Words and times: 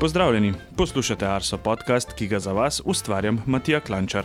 Pozdravljeni, 0.00 0.52
poslušate 0.76 1.26
Arso 1.26 1.58
podcast, 1.58 2.12
ki 2.16 2.26
ga 2.26 2.38
za 2.40 2.52
vas 2.52 2.80
ustvarjam 2.84 3.42
Matija 3.46 3.80
Klančar. 3.80 4.24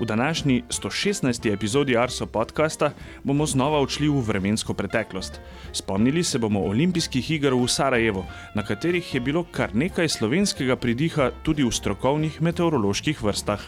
V 0.00 0.04
današnji 0.04 0.62
116. 0.68 1.52
epizodi 1.52 1.96
Arso 1.96 2.26
podcasta 2.26 2.90
bomo 3.22 3.46
znova 3.46 3.78
odšli 3.78 4.08
v 4.08 4.20
vremensko 4.20 4.74
preteklost. 4.74 5.40
Spomnili 5.72 6.24
se 6.24 6.38
bomo 6.38 6.60
olimpijskih 6.60 7.30
iger 7.30 7.54
v 7.54 7.68
Sarajevo, 7.68 8.26
na 8.54 8.66
katerih 8.66 9.14
je 9.14 9.20
bilo 9.20 9.44
kar 9.44 9.74
nekaj 9.74 10.08
slovenskega 10.08 10.76
pridiha 10.76 11.30
tudi 11.42 11.62
v 11.62 11.70
strokovnih 11.70 12.42
meteoroloških 12.42 13.22
vrstah. 13.22 13.60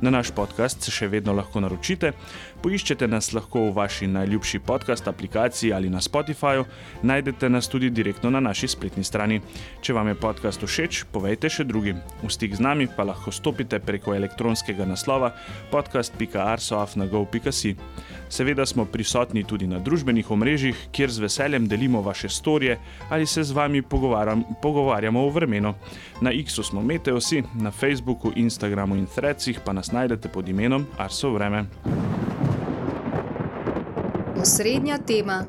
Na 0.00 0.10
naš 0.10 0.30
podcast 0.32 0.80
se 0.80 0.90
še 0.90 1.10
vedno 1.12 1.34
lahko 1.36 1.60
naročite. 1.60 2.14
Poiščete 2.60 3.06
nas 3.08 3.30
lahko 3.32 3.70
v 3.70 3.72
vaši 3.72 4.04
najljubši 4.12 4.58
podcast 4.68 5.08
aplikaciji 5.08 5.72
ali 5.72 5.90
na 5.90 6.00
Spotifyju, 6.00 6.64
najdete 7.02 7.48
nas 7.48 7.68
tudi 7.68 7.90
direktno 7.90 8.30
na 8.30 8.40
naši 8.40 8.68
spletni 8.68 9.04
strani. 9.04 9.40
Če 9.80 9.92
vam 9.96 10.08
je 10.08 10.14
podcast 10.20 10.60
všeč, 10.60 11.04
povejte 11.12 11.48
še 11.48 11.64
drugim. 11.64 11.96
V 12.20 12.28
stik 12.28 12.54
z 12.58 12.60
nami 12.60 12.84
pa 12.84 13.08
lahko 13.08 13.32
stopite 13.32 13.80
preko 13.80 14.12
elektronskega 14.14 14.84
naslova 14.84 15.32
podcast.arsoafnago.si. 15.72 17.76
Seveda 18.28 18.66
smo 18.66 18.84
prisotni 18.84 19.44
tudi 19.44 19.66
na 19.66 19.78
družbenih 19.80 20.30
omrežjih, 20.30 20.76
kjer 20.92 21.10
z 21.10 21.18
veseljem 21.24 21.66
delimo 21.66 22.02
vaše 22.04 22.28
storije 22.28 22.78
ali 23.08 23.26
se 23.26 23.42
z 23.42 23.52
vami 23.56 23.82
pogovarjamo 23.82 25.24
o 25.24 25.30
vremenu. 25.32 25.74
Na 26.20 26.30
X-u 26.30 26.62
smo 26.62 26.82
Meteosi, 26.82 27.42
na 27.54 27.70
Facebooku, 27.70 28.32
Instagramu 28.36 28.96
in 29.00 29.08
Threadsih 29.08 29.60
pa 29.64 29.72
nas 29.72 29.92
najdete 29.92 30.28
pod 30.28 30.48
imenom 30.48 30.86
Arso 30.98 31.32
Vreme. 31.32 32.09
Osrednja 34.40 34.96
tema. 34.98 35.44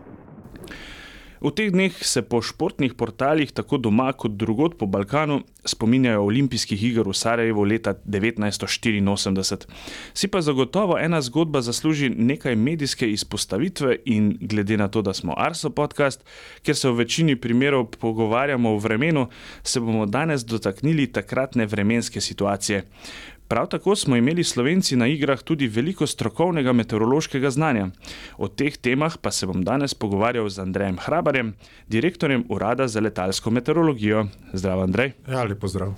V 1.41 1.49
teh 1.55 1.72
dneh 1.72 1.95
se 2.05 2.22
po 2.22 2.41
športnih 2.44 2.94
portalih, 2.94 3.49
tako 3.49 3.79
doma 3.79 4.12
kot 4.13 4.35
drugod 4.38 4.76
po 4.77 4.85
Balkanu, 4.85 5.40
spominjajo 5.66 6.26
olimpijskih 6.27 6.84
iger 6.84 7.07
v 7.07 7.16
Sarajevu 7.16 7.63
leta 7.63 7.96
1984. 7.96 9.66
Si 10.13 10.27
pa 10.27 10.41
zagotovo 10.43 10.99
ena 10.99 11.21
zgodba 11.21 11.63
zasluži 11.63 12.12
nekaj 12.12 12.55
medijske 12.55 13.10
izpostavitve 13.10 13.96
in 14.05 14.35
glede 14.41 14.77
na 14.77 14.91
to, 14.91 15.01
da 15.01 15.13
smo 15.13 15.34
Arso 15.38 15.71
podcast, 15.71 16.21
kjer 16.62 16.76
se 16.76 16.90
v 16.90 16.99
večini 16.99 17.35
primerov 17.35 17.96
pogovarjamo 17.96 18.76
o 18.76 18.77
vremenu, 18.77 19.29
se 19.63 19.79
bomo 19.79 20.05
danes 20.05 20.46
dotaknili 20.46 21.07
takratne 21.07 21.66
vremenske 21.66 22.21
situacije. 22.21 22.85
Prav 23.52 23.68
tako 23.68 23.96
smo 23.96 24.16
imeli 24.16 24.44
Slovenci 24.44 24.96
na 24.96 25.07
igrah 25.07 25.41
tudi 25.44 25.68
veliko 25.68 26.07
strokovnega 26.07 26.74
meteorološkega 26.74 27.49
znanja. 27.52 27.90
O 28.38 28.48
teh 28.48 28.77
temah 28.77 29.18
pa 29.21 29.32
se 29.32 29.48
bom 29.48 29.63
danes 29.63 29.94
pogovarjal 29.94 30.48
z 30.49 30.60
Andrejem 30.60 30.96
Hrabarjem, 30.99 31.49
direktorjem 31.88 32.46
Urada 32.49 32.88
za 32.88 32.99
letalsko 32.99 33.52
meteorologijo. 33.52 34.27
Zdravo, 34.54 34.85
Andrej. 34.88 35.12
Ja, 35.27 35.44
lepo 35.44 35.68
zdrav. 35.68 35.91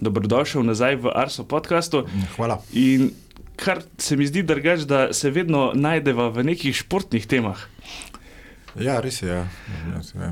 Dobrodošel 0.00 0.62
nazaj 0.62 0.96
v 0.96 1.14
Arso 1.14 1.48
podkastu. 1.48 2.04
Hvala. 2.36 2.60
In 2.72 3.10
kar 3.56 3.80
se 3.98 4.16
mi 4.16 4.26
zdi 4.26 4.42
drugač, 4.42 4.84
da 4.84 5.08
se 5.12 5.30
vedno 5.30 5.70
najdeva 5.74 6.28
v 6.28 6.44
nekih 6.44 6.76
športnih 6.76 7.24
temah. 7.26 7.64
Ja, 8.76 9.00
res 9.00 9.22
je. 9.22 9.28
Ja. 9.28 9.48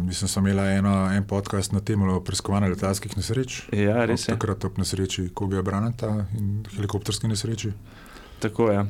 Mislim, 0.01 0.27
da 0.27 0.29
sem 0.29 0.47
imel 0.47 0.65
eno, 0.67 0.95
en 1.13 1.25
podcast 1.25 1.73
na 1.73 1.81
temo 1.81 2.21
preiskovanja 2.21 2.69
letalskih 2.69 3.17
nesreč. 3.17 3.63
Ja, 3.73 4.05
res 4.05 4.29
je. 4.29 4.35
Takrat 4.35 4.65
ob 4.69 4.79
nesreči 4.79 5.31
Kobija 5.35 5.63
Branata 5.63 6.13
in 6.39 6.65
helikopterski 6.77 7.29
nesreči. 7.29 7.73
Tako 8.39 8.71
je. 8.71 8.81
Uh, 8.81 8.87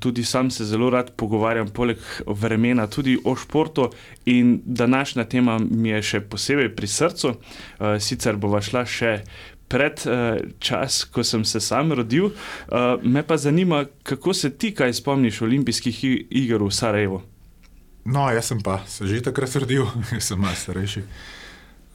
tudi 0.00 0.24
sam 0.24 0.50
se 0.50 0.64
zelo 0.64 0.90
rad 0.90 1.10
pogovarjam, 1.16 1.68
poleg 1.68 1.98
vremena, 2.26 2.86
tudi 2.86 3.18
o 3.24 3.36
športu. 3.36 3.90
In 4.24 4.60
današnja 4.64 5.24
tema 5.24 5.58
mi 5.70 5.88
je 5.88 6.02
še 6.02 6.20
posebej 6.20 6.74
pri 6.76 6.86
srcu. 6.86 7.28
Uh, 7.28 7.96
sicer 8.00 8.36
bova 8.36 8.60
šla 8.60 8.84
še 8.84 9.14
pred 9.68 10.04
uh, 10.04 10.36
čas, 10.60 11.02
ko 11.04 11.24
sem 11.24 11.44
se 11.44 11.60
sam 11.60 11.92
rodil. 11.92 12.28
Uh, 12.68 13.00
me 13.02 13.22
pa 13.22 13.36
zanima, 13.36 13.86
kako 14.02 14.34
se 14.34 14.50
ti 14.50 14.74
kaj 14.74 14.92
spomniš 15.00 15.42
olimpijskih 15.48 16.04
iger 16.04 16.62
v 16.62 16.70
Sarajevu. 16.70 17.22
No, 18.08 18.30
jaz 18.32 18.48
sem 18.48 18.60
pa 18.64 18.80
se 18.88 19.06
že 19.06 19.20
takrat 19.22 19.56
rodil, 19.56 19.86
jaz 20.16 20.32
sem 20.32 20.40
malo 20.40 20.56
starejši. 20.56 21.04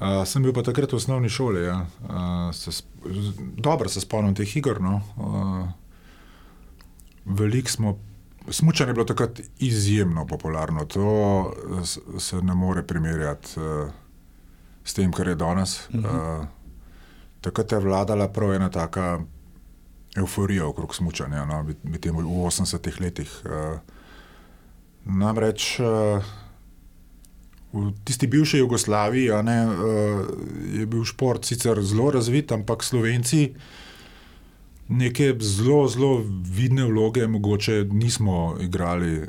Uh, 0.04 0.24
sem 0.28 0.44
bil 0.44 0.54
pa 0.54 0.64
takrat 0.66 0.92
v 0.92 1.00
osnovni 1.00 1.30
šoli. 1.30 1.64
Ja. 1.66 1.86
Uh, 2.06 2.52
se 2.54 2.84
dobro 3.58 3.90
se 3.90 4.02
spomnim 4.02 4.36
teh 4.36 4.58
iger. 4.58 4.82
No. 4.82 5.02
Uh, 5.18 5.70
Veliko 7.26 7.70
smo, 7.70 8.00
smučanje 8.50 8.90
je 8.90 8.94
bilo 8.94 9.06
takrat 9.06 9.40
izjemno 9.60 10.28
popularno. 10.28 10.86
To 10.86 11.54
se 12.20 12.42
ne 12.42 12.54
more 12.54 12.84
primerjati 12.84 13.60
uh, 13.60 13.90
s 14.84 14.94
tem, 14.94 15.12
kar 15.12 15.28
je 15.28 15.36
danes. 15.36 15.88
Uh 15.90 15.96
-huh. 15.96 16.42
uh, 16.42 16.46
takrat 17.42 17.72
je 17.72 17.80
vladala 17.80 18.28
prav 18.28 18.54
ena 18.54 18.70
taka 18.70 19.20
euforija 20.18 20.68
okrog 20.68 20.96
smučanja, 20.96 21.46
no, 21.46 21.64
v 21.64 21.98
80-ih 21.98 23.02
letih. 23.02 23.42
Uh, 23.46 23.80
Namreč 25.06 25.80
v 27.74 27.92
tisti 28.06 28.28
bivši 28.28 28.62
Jugoslaviji 28.62 29.44
ne, 29.44 29.58
je 30.78 30.86
bil 30.86 31.04
šport 31.06 31.46
sicer 31.46 31.82
zelo 31.82 32.12
razvit, 32.14 32.52
ampak 32.52 32.84
Slovenci 32.86 33.48
neke 34.94 35.34
zelo, 35.40 35.88
zelo 35.88 36.22
vidne 36.56 36.86
vloge, 36.86 37.28
mogoče 37.28 37.84
nismo 37.92 38.56
igrali 38.62 39.26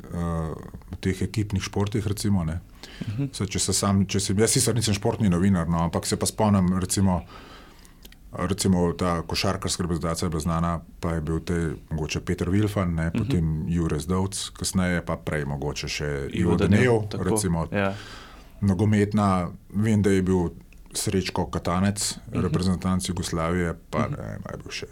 v 0.90 1.00
teh 1.00 1.22
ekipnih 1.22 1.62
športih. 1.62 2.06
Recimo, 2.06 2.42
uh 2.42 2.48
-huh. 2.48 3.28
Se, 3.32 3.46
če 3.46 3.58
se 3.58 3.72
sam, 3.72 4.06
če 4.06 4.20
si, 4.20 4.34
jaz 4.38 4.50
sicer 4.50 4.74
nisem 4.74 4.94
športni 4.94 5.28
novinar, 5.28 5.68
no, 5.68 5.78
ampak 5.78 6.06
se 6.06 6.16
pa 6.16 6.26
spomnim. 6.26 6.78
Recimo, 6.78 7.22
Recimo 8.38 8.92
ta 8.92 9.22
košarkarska 9.22 9.82
reprezentacija 9.82 10.26
je 10.26 10.30
bila 10.30 10.40
znana, 10.40 10.80
pa 11.00 11.12
je 11.12 11.20
bil 11.20 11.40
te, 11.40 11.74
mogoče 11.90 12.20
Peter 12.20 12.48
Wilfan, 12.48 12.94
ne, 12.94 13.10
potem 13.12 13.62
uh 13.62 13.66
-huh. 13.66 13.74
Jurek 13.74 14.06
Dovc, 14.06 14.48
kasneje 14.58 15.06
pa 15.06 15.16
prej 15.16 15.44
mogoče 15.44 15.88
še 15.88 16.28
Ivo 16.32 16.56
Danev. 16.56 16.92
Ja. 17.72 17.94
Nogometna, 18.60 19.48
vem, 19.68 20.02
da 20.02 20.10
je 20.10 20.22
bil 20.22 20.48
Srečko 20.92 21.46
Katanec, 21.46 22.16
uh 22.16 22.32
-huh. 22.32 22.42
reprezentant 22.42 23.08
Jugoslavije, 23.08 23.74
pa 23.90 23.98
uh 23.98 24.04
-huh. 24.04 24.10
ne, 24.10 24.38
ne 24.50 24.56
bil 24.62 24.70
še 24.70 24.86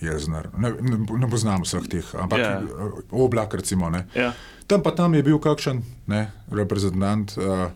Jezner. 0.00 0.48
Ne, 0.58 0.70
ne, 0.80 0.98
ne 1.18 1.30
poznam 1.30 1.62
vseh 1.62 1.88
teh, 1.88 2.14
ampak 2.14 2.38
ja. 2.38 2.62
oblak, 3.10 3.54
recimo. 3.54 3.92
Ja. 4.14 4.32
Tam 4.66 4.82
pa 4.82 4.90
tam 4.90 5.14
je 5.14 5.22
bil 5.22 5.38
kakšen 5.38 5.82
ne, 6.06 6.30
reprezentant. 6.50 7.36
Uh, 7.36 7.70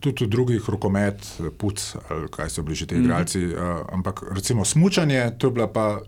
tudi 0.00 0.24
v 0.24 0.28
drugih 0.28 0.68
rokomet, 0.68 1.20
puc, 1.58 1.96
ali 2.08 2.28
kaj 2.32 2.50
so 2.50 2.62
bili 2.62 2.76
že 2.76 2.86
ti 2.86 2.94
mm 2.94 2.98
-hmm. 2.98 3.04
igralci. 3.04 3.46
Uh, 3.46 3.54
ampak 3.92 4.24
recimo 4.32 4.64
smučanje, 4.64 5.30
to 5.38 5.46
je 5.46 5.50
bila 5.50 5.66
pa 5.66 6.00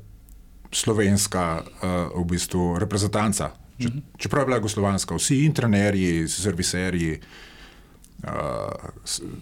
slovenska 0.72 1.62
uh, 1.62 2.22
v 2.22 2.24
bistvu 2.24 2.78
reprezentanca. 2.78 3.50
Če, 3.78 3.88
mm 3.88 3.92
-hmm. 3.92 4.02
Čeprav 4.16 4.42
je 4.42 4.46
bila 4.46 4.56
jugoslovanska, 4.56 5.14
vsi 5.14 5.44
intrenerji, 5.44 6.28
serviserji, 6.28 7.20
uh, 8.22 8.30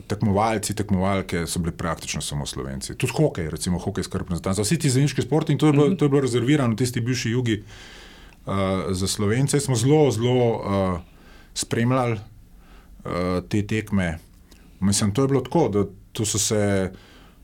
tekmovalci, 0.07 0.75
tekmovalke 0.75 1.47
so 1.47 1.59
bili 1.59 1.77
praktično 1.77 2.21
samo 2.21 2.47
slovenci. 2.47 2.95
Tudi 2.95 3.13
hokej, 3.17 3.51
recimo 3.51 3.79
hokejska 3.79 4.19
reprezentanca, 4.19 4.63
vsi 4.63 4.79
ti 4.79 4.91
zemljiški 4.91 5.23
športi 5.23 5.53
in 5.53 5.59
to 5.59 5.67
je, 5.67 5.73
bilo, 5.73 5.87
mm 5.87 5.93
-hmm. 5.93 5.99
to 5.99 6.05
je 6.05 6.09
bilo 6.09 6.21
rezervirano 6.21 6.73
v 6.73 6.77
tisti 6.77 7.01
bivši 7.01 7.31
jugi 7.31 7.63
uh, 8.47 8.53
za 8.91 9.07
slovence. 9.07 9.61
Smo 9.61 9.77
zelo, 9.77 10.11
zelo 10.11 10.57
uh, 10.57 11.01
spremljali 11.55 12.19
te 13.49 13.63
tekme. 13.67 14.19
Mislim, 14.81 15.13
to 15.15 15.23
je 15.23 15.29
bilo 15.29 15.41
tako, 15.41 15.69
da 15.69 16.25
so 16.25 16.39
se 16.39 16.93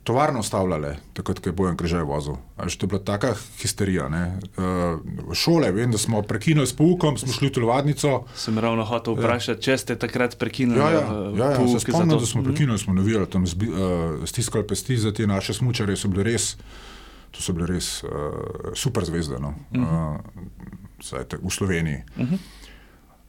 tovarne 0.05 0.41
ustavljale, 0.41 0.97
takrat, 1.13 1.39
ko 1.39 1.49
je 1.49 1.53
bojen 1.53 1.77
križaj 1.77 2.03
vozil. 2.03 2.37
Až 2.57 2.77
to 2.77 2.87
je 2.87 2.89
bila 2.89 3.03
taka 3.05 3.35
histerija. 3.61 4.09
Uh, 4.09 5.35
šole, 5.35 5.71
vem, 5.73 5.91
da 5.91 5.99
smo 5.99 6.23
prekinili 6.23 6.67
s 6.67 6.75
poukom, 6.77 7.19
smo 7.19 7.33
šli 7.33 7.49
v 7.49 7.53
telovadnico. 7.53 8.25
Sem 8.35 8.59
ravno 8.59 8.85
hotel 8.85 9.15
vprašati, 9.15 9.61
ja. 9.61 9.63
če 9.63 9.79
ste 9.79 9.97
takrat 9.99 10.39
prekinili. 10.39 10.81
Ja, 10.81 10.91
ja, 10.91 11.05
ja, 11.37 11.51
ja 11.55 11.69
se 11.69 11.85
spomnim, 11.87 12.19
da 12.19 12.27
smo 12.27 12.43
prekinili, 12.43 12.79
smo 12.79 12.95
navijali 12.95 13.31
tam, 13.31 13.47
zbi, 13.47 13.71
uh, 13.71 14.25
stiskali 14.27 14.67
pesti 14.67 14.99
za 14.99 15.13
te 15.15 15.27
naše 15.27 15.55
smučare, 15.55 15.97
so 15.97 16.11
bile 16.11 16.27
res. 16.33 16.57
To 17.33 17.41
so 17.41 17.55
bile 17.55 17.71
res 17.71 18.03
uh, 18.03 18.11
super 18.75 19.07
zvezde 19.07 19.39
no? 19.39 19.55
uh 19.71 19.79
-huh. 19.79 20.19
uh, 21.23 21.49
v 21.49 21.51
Sloveniji. 21.51 22.03
Uh 22.17 22.27
-huh. 22.27 22.39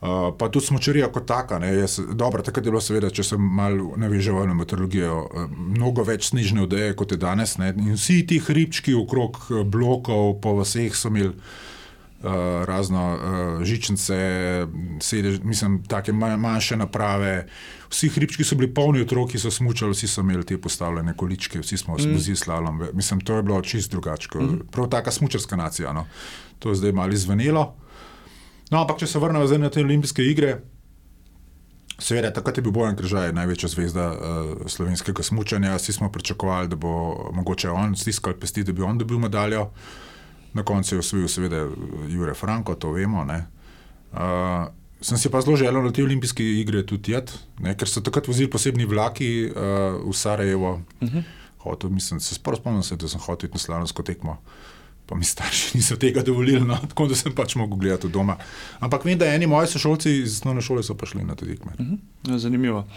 Uh, 0.03 0.33
pa 0.37 0.49
tudi 0.51 0.65
smočarija 0.65 1.07
kot 1.15 1.23
taka. 1.25 1.61
Jaz, 1.63 1.99
dobro, 2.11 2.43
takrat 2.43 2.65
je 2.65 2.71
bilo, 2.73 2.81
seveda, 2.83 3.07
če 3.07 3.23
sem 3.23 3.39
malo 3.39 3.93
naveževal 3.95 4.49
na 4.49 4.55
meteorologijo, 4.57 5.19
uh, 5.23 5.45
mnogo 5.47 6.03
več 6.03 6.27
snežne 6.33 6.65
odeje 6.65 6.89
kot 6.99 7.13
je 7.15 7.17
danes. 7.21 7.55
Ne? 7.61 7.69
In 7.71 7.93
vsi 7.95 8.17
ti 8.27 8.41
hribčki 8.43 8.97
okrog 8.99 9.39
uh, 9.45 9.61
blokov, 9.63 10.41
po 10.43 10.57
vseh 10.59 10.91
so 10.91 11.07
imeli 11.07 11.29
uh, 11.31 11.45
razno 12.67 13.03
uh, 13.13 13.61
žičnice, 13.63 14.17
sedež, 14.99 15.39
mislim, 15.47 15.79
take 15.87 16.11
manjše 16.11 16.81
naprave. 16.83 17.45
Vsi 17.87 18.09
hribčki 18.11 18.43
so 18.43 18.57
bili 18.59 18.73
polni 18.75 19.05
otroki, 19.07 19.39
so 19.39 19.51
smučali, 19.55 19.95
vsi 19.95 20.09
so 20.11 20.25
imeli 20.25 20.43
te 20.43 20.57
postavljene 20.59 21.15
količke, 21.15 21.61
vsi 21.63 21.79
smo 21.79 21.95
mm. 21.95 22.17
z 22.19 22.35
slalom. 22.35 22.83
Mislim, 22.91 23.23
to 23.23 23.39
je 23.39 23.47
bilo 23.47 23.61
čist 23.61 23.95
drugače. 23.95 24.35
Mm. 24.35 24.67
Prav 24.71 24.91
taka 24.91 25.15
smučarska 25.15 25.55
nacija. 25.55 25.93
No? 25.93 26.03
To 26.59 26.75
je 26.75 26.81
zdaj 26.83 26.91
malo 26.91 27.15
izvenelo. 27.15 27.69
No, 28.73 28.81
ampak 28.81 29.03
če 29.03 29.07
se 29.07 29.19
vrnemo 29.21 29.45
na 29.61 29.69
te 29.69 29.83
olimpijske 29.85 30.25
igre, 30.25 30.61
Seveda, 32.03 32.31
takrat 32.33 32.57
je 32.57 32.63
bil 32.65 32.73
Bojan 32.73 32.95
Križaj 32.97 33.31
največja 33.37 33.69
zvezda 33.69 34.05
uh, 34.11 34.63
slovenskega 34.67 35.23
smučanja. 35.23 35.75
Vsi 35.77 35.93
smo 35.93 36.09
pričakovali, 36.11 36.67
da 36.67 36.75
bo 36.75 37.29
mogoče 37.37 37.69
on 37.69 37.93
stiskal 37.95 38.33
pesti, 38.39 38.63
da 38.65 38.73
bi 38.73 38.81
on 38.81 38.97
dobil 38.97 39.21
medaljo. 39.21 39.67
Na 40.53 40.65
koncu 40.65 40.95
je 40.95 40.99
osvojil, 40.99 41.27
seveda, 41.29 41.61
Jure 42.09 42.33
Franko, 42.33 42.75
to 42.75 42.91
vemo. 42.91 43.21
Uh, 43.23 44.19
sem 45.01 45.17
si 45.17 45.29
pa 45.29 45.41
zelo 45.41 45.55
želel 45.57 45.85
na 45.85 45.93
te 45.93 46.03
olimpijske 46.03 46.43
igre 46.43 46.83
tudi 46.85 47.13
jet, 47.13 47.31
ne, 47.59 47.75
ker 47.77 47.89
so 47.89 48.01
takrat 48.01 48.27
vozili 48.27 48.49
posebni 48.49 48.89
vlaki 48.89 49.29
uh, 49.47 50.01
v 50.03 50.17
Sarajevo. 50.17 50.81
Uh 51.01 51.09
-huh. 51.09 51.23
hotel, 51.57 51.89
mislim, 51.89 52.19
se 52.19 52.35
spomnim, 52.35 52.83
se, 52.83 52.95
da 52.95 53.07
sem 53.07 53.19
hotel 53.19 53.49
na 53.53 53.59
slavnostno 53.59 54.03
tekmo. 54.03 54.37
Pa 55.05 55.15
mi 55.15 55.25
starši 55.27 55.77
niso 55.77 55.97
tega 55.99 56.23
dovolili, 56.23 56.61
no, 56.63 56.77
tako 56.89 57.07
da 57.11 57.15
sem 57.15 57.33
pač 57.35 57.55
mogel 57.59 57.77
gledati 57.77 58.09
doma. 58.09 58.37
Ampak 58.79 59.05
vem, 59.05 59.17
da 59.19 59.27
eni 59.27 59.47
moji 59.47 59.67
sošolci 59.73 60.13
iz 60.21 60.39
osnovne 60.39 60.63
šole 60.63 60.83
so 60.83 60.95
prišli 60.95 61.25
na 61.27 61.35
te 61.35 61.45
tekme. 61.45 61.71
Uh 61.79 61.85
mhm. 61.85 61.95
-huh. 62.23 62.37
Zanimivo. 62.37 62.87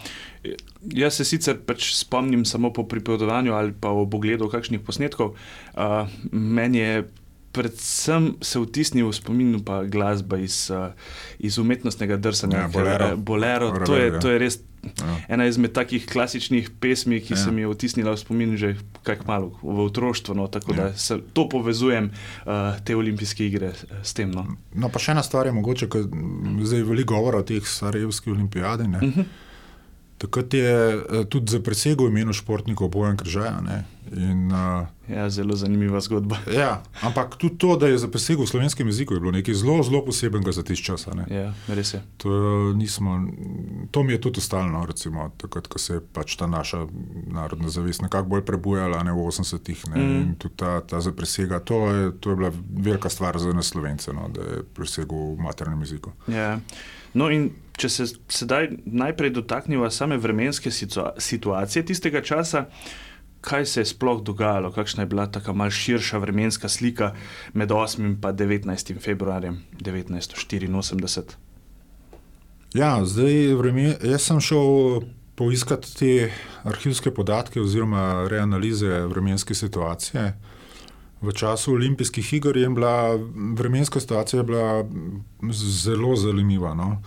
Jaz 0.93 1.17
se 1.17 1.25
sicer 1.25 1.57
pač 1.65 1.93
spomnim 1.93 2.45
samo 2.45 2.73
po 2.73 2.83
pripovedovanju 2.87 3.53
ali 3.53 3.73
pa 3.73 3.91
v 3.91 4.09
pogledu 4.09 4.49
kakšnih 4.49 4.79
posnetkov. 4.79 5.35
Uh, 5.75 6.07
meni 6.31 6.77
je 6.77 7.07
predvsem 7.57 8.35
se 8.41 8.59
vtisnil 8.59 9.09
v 9.09 9.15
spomin 9.15 9.57
pa 9.65 9.81
glasba 9.83 10.37
iz, 10.37 10.69
uh, 10.69 10.93
iz 11.39 11.57
umetnostnega 11.57 12.17
drsanja. 12.17 12.57
Ja, 12.57 12.67
bolero. 12.67 13.17
bolero 13.17 13.71
to, 13.85 13.97
je, 13.97 14.19
to 14.19 14.29
je 14.29 14.39
res 14.39 14.59
ja. 14.83 15.15
ena 15.27 15.47
izmed 15.47 15.71
takih 15.73 16.05
klasičnih 16.07 16.69
pesmi, 16.79 17.21
ki 17.21 17.33
ja. 17.33 17.37
se 17.37 17.51
mi 17.51 17.61
je 17.61 17.71
vtisnila 17.71 18.13
v 18.15 18.21
spomin 18.21 18.57
že 18.57 18.75
kaj 19.03 19.23
malo 19.27 19.53
v 19.61 19.87
otroštvo. 19.87 20.35
No, 20.35 20.47
tako 20.47 20.73
ja. 20.73 20.77
da 20.77 20.93
se 20.93 21.19
to 21.33 21.47
povezujem, 21.49 22.11
uh, 22.45 22.77
te 22.83 22.95
olimpijske 22.95 23.47
igre 23.47 23.73
s 24.03 24.13
tem. 24.13 24.31
No. 24.31 24.45
no, 24.73 24.89
pa 24.89 24.99
še 24.99 25.15
ena 25.15 25.23
stvar 25.23 25.47
je 25.47 25.55
mogoče, 25.57 25.89
ker 25.91 26.07
zdaj 26.63 26.79
je 26.83 26.87
veliko 26.87 27.15
govora 27.15 27.41
o 27.41 27.47
teh 27.47 27.63
sarajevskih 27.63 28.33
olimpijadih. 28.33 28.87
Uh 28.87 29.03
mhm. 29.03 29.19
-huh. 29.21 29.45
Takrat 30.17 30.53
je 30.53 30.95
uh, 30.95 31.25
tudi 31.29 31.51
za 31.51 31.59
presego 31.59 32.07
imenu 32.07 32.33
športnikov 32.33 32.89
Bojan 32.89 33.17
Kržaja. 33.17 33.59
In, 34.15 34.51
uh, 34.51 34.87
ja, 35.15 35.29
zelo 35.29 35.55
zanimiva 35.55 35.99
zgodba. 36.01 36.37
ja, 36.61 36.83
ampak 37.01 37.35
tudi 37.35 37.57
to, 37.57 37.75
da 37.77 37.87
je 37.87 37.97
za 37.97 38.07
presego 38.07 38.43
v 38.43 38.47
slovenskem 38.47 38.87
jeziku, 38.87 39.13
je 39.13 39.19
bilo 39.19 39.31
nekaj 39.31 39.53
zelo, 39.53 39.83
zelo 39.83 40.05
posebenega 40.05 40.51
za 40.51 40.63
tiš 40.63 40.83
čas. 40.83 41.07
Ja, 41.27 41.53
res 41.67 41.93
je. 41.93 42.01
To, 42.17 42.29
nismo, 42.73 43.27
to 43.91 44.03
mi 44.03 44.13
je 44.13 44.21
tudi 44.21 44.39
ostalo, 44.39 44.85
recimo, 44.85 45.31
takrat, 45.37 45.67
ko 45.67 45.79
se 45.79 45.99
je 45.99 46.01
pač 46.13 46.35
ta 46.35 46.47
naša 46.47 46.85
narodna 47.27 47.69
zavest 47.69 48.01
nekako 48.01 48.29
bolj 48.29 48.45
prebujala 48.45 49.03
ne, 49.03 49.11
v 49.11 49.27
80-ih. 49.27 49.85
Mm. 49.91 50.15
In 50.21 50.35
tudi 50.39 50.55
ta, 50.55 50.79
ta 50.81 51.01
za 51.01 51.11
presega, 51.11 51.59
to 51.59 51.87
je, 51.91 52.11
to 52.19 52.29
je 52.29 52.35
bila 52.35 52.51
velika 52.69 53.09
stvar 53.09 53.39
za 53.39 53.53
nas 53.53 53.67
slovence, 53.67 54.13
no, 54.13 54.31
da 54.33 54.41
je 54.41 54.63
presegel 54.63 55.35
v 55.35 55.43
maternem 55.43 55.81
jeziku. 55.83 56.15
Ja. 56.31 56.59
No, 57.17 57.31
in 57.33 57.49
če 57.77 57.89
se 57.89 58.05
sedaj 58.29 58.69
najprej 58.85 59.33
dotaknemo 59.37 59.89
same 59.93 60.17
vremenske 60.21 60.71
situacije 60.71 61.85
tistega 61.85 62.21
časa, 62.21 62.67
kaj 63.41 63.65
se 63.65 63.81
je 63.81 63.89
sploh 63.93 64.21
dogajalo, 64.25 64.71
kakšna 64.75 65.03
je 65.05 65.09
bila 65.11 65.27
ta 65.31 65.53
malce 65.53 65.77
širša 65.77 66.17
vremenska 66.17 66.69
slika 66.69 67.13
med 67.53 67.69
8 67.69 68.05
in 68.05 68.15
19. 68.21 68.99
februarjem 69.01 69.61
1984. 69.81 71.37
Ja, 72.73 73.05
zdaj 73.05 73.53
vremen, 73.55 73.95
jaz 74.03 74.27
sem 74.27 74.41
šel 74.41 75.01
poiskati 75.37 75.93
te 75.95 76.11
arhivske 76.67 77.13
podatke 77.13 77.61
oziroma 77.61 78.27
reanalize 78.29 79.05
vremenske 79.07 79.55
situacije. 79.55 80.33
V 81.21 81.33
času 81.33 81.73
olimpijskih 81.73 82.33
iger 82.33 82.57
je 82.57 82.69
bila 82.69 83.17
vremenska 83.57 83.99
situacija 83.99 84.43
bila 84.43 84.85
zelo 85.51 86.15
zanimiva. 86.15 86.73
No. 86.73 87.01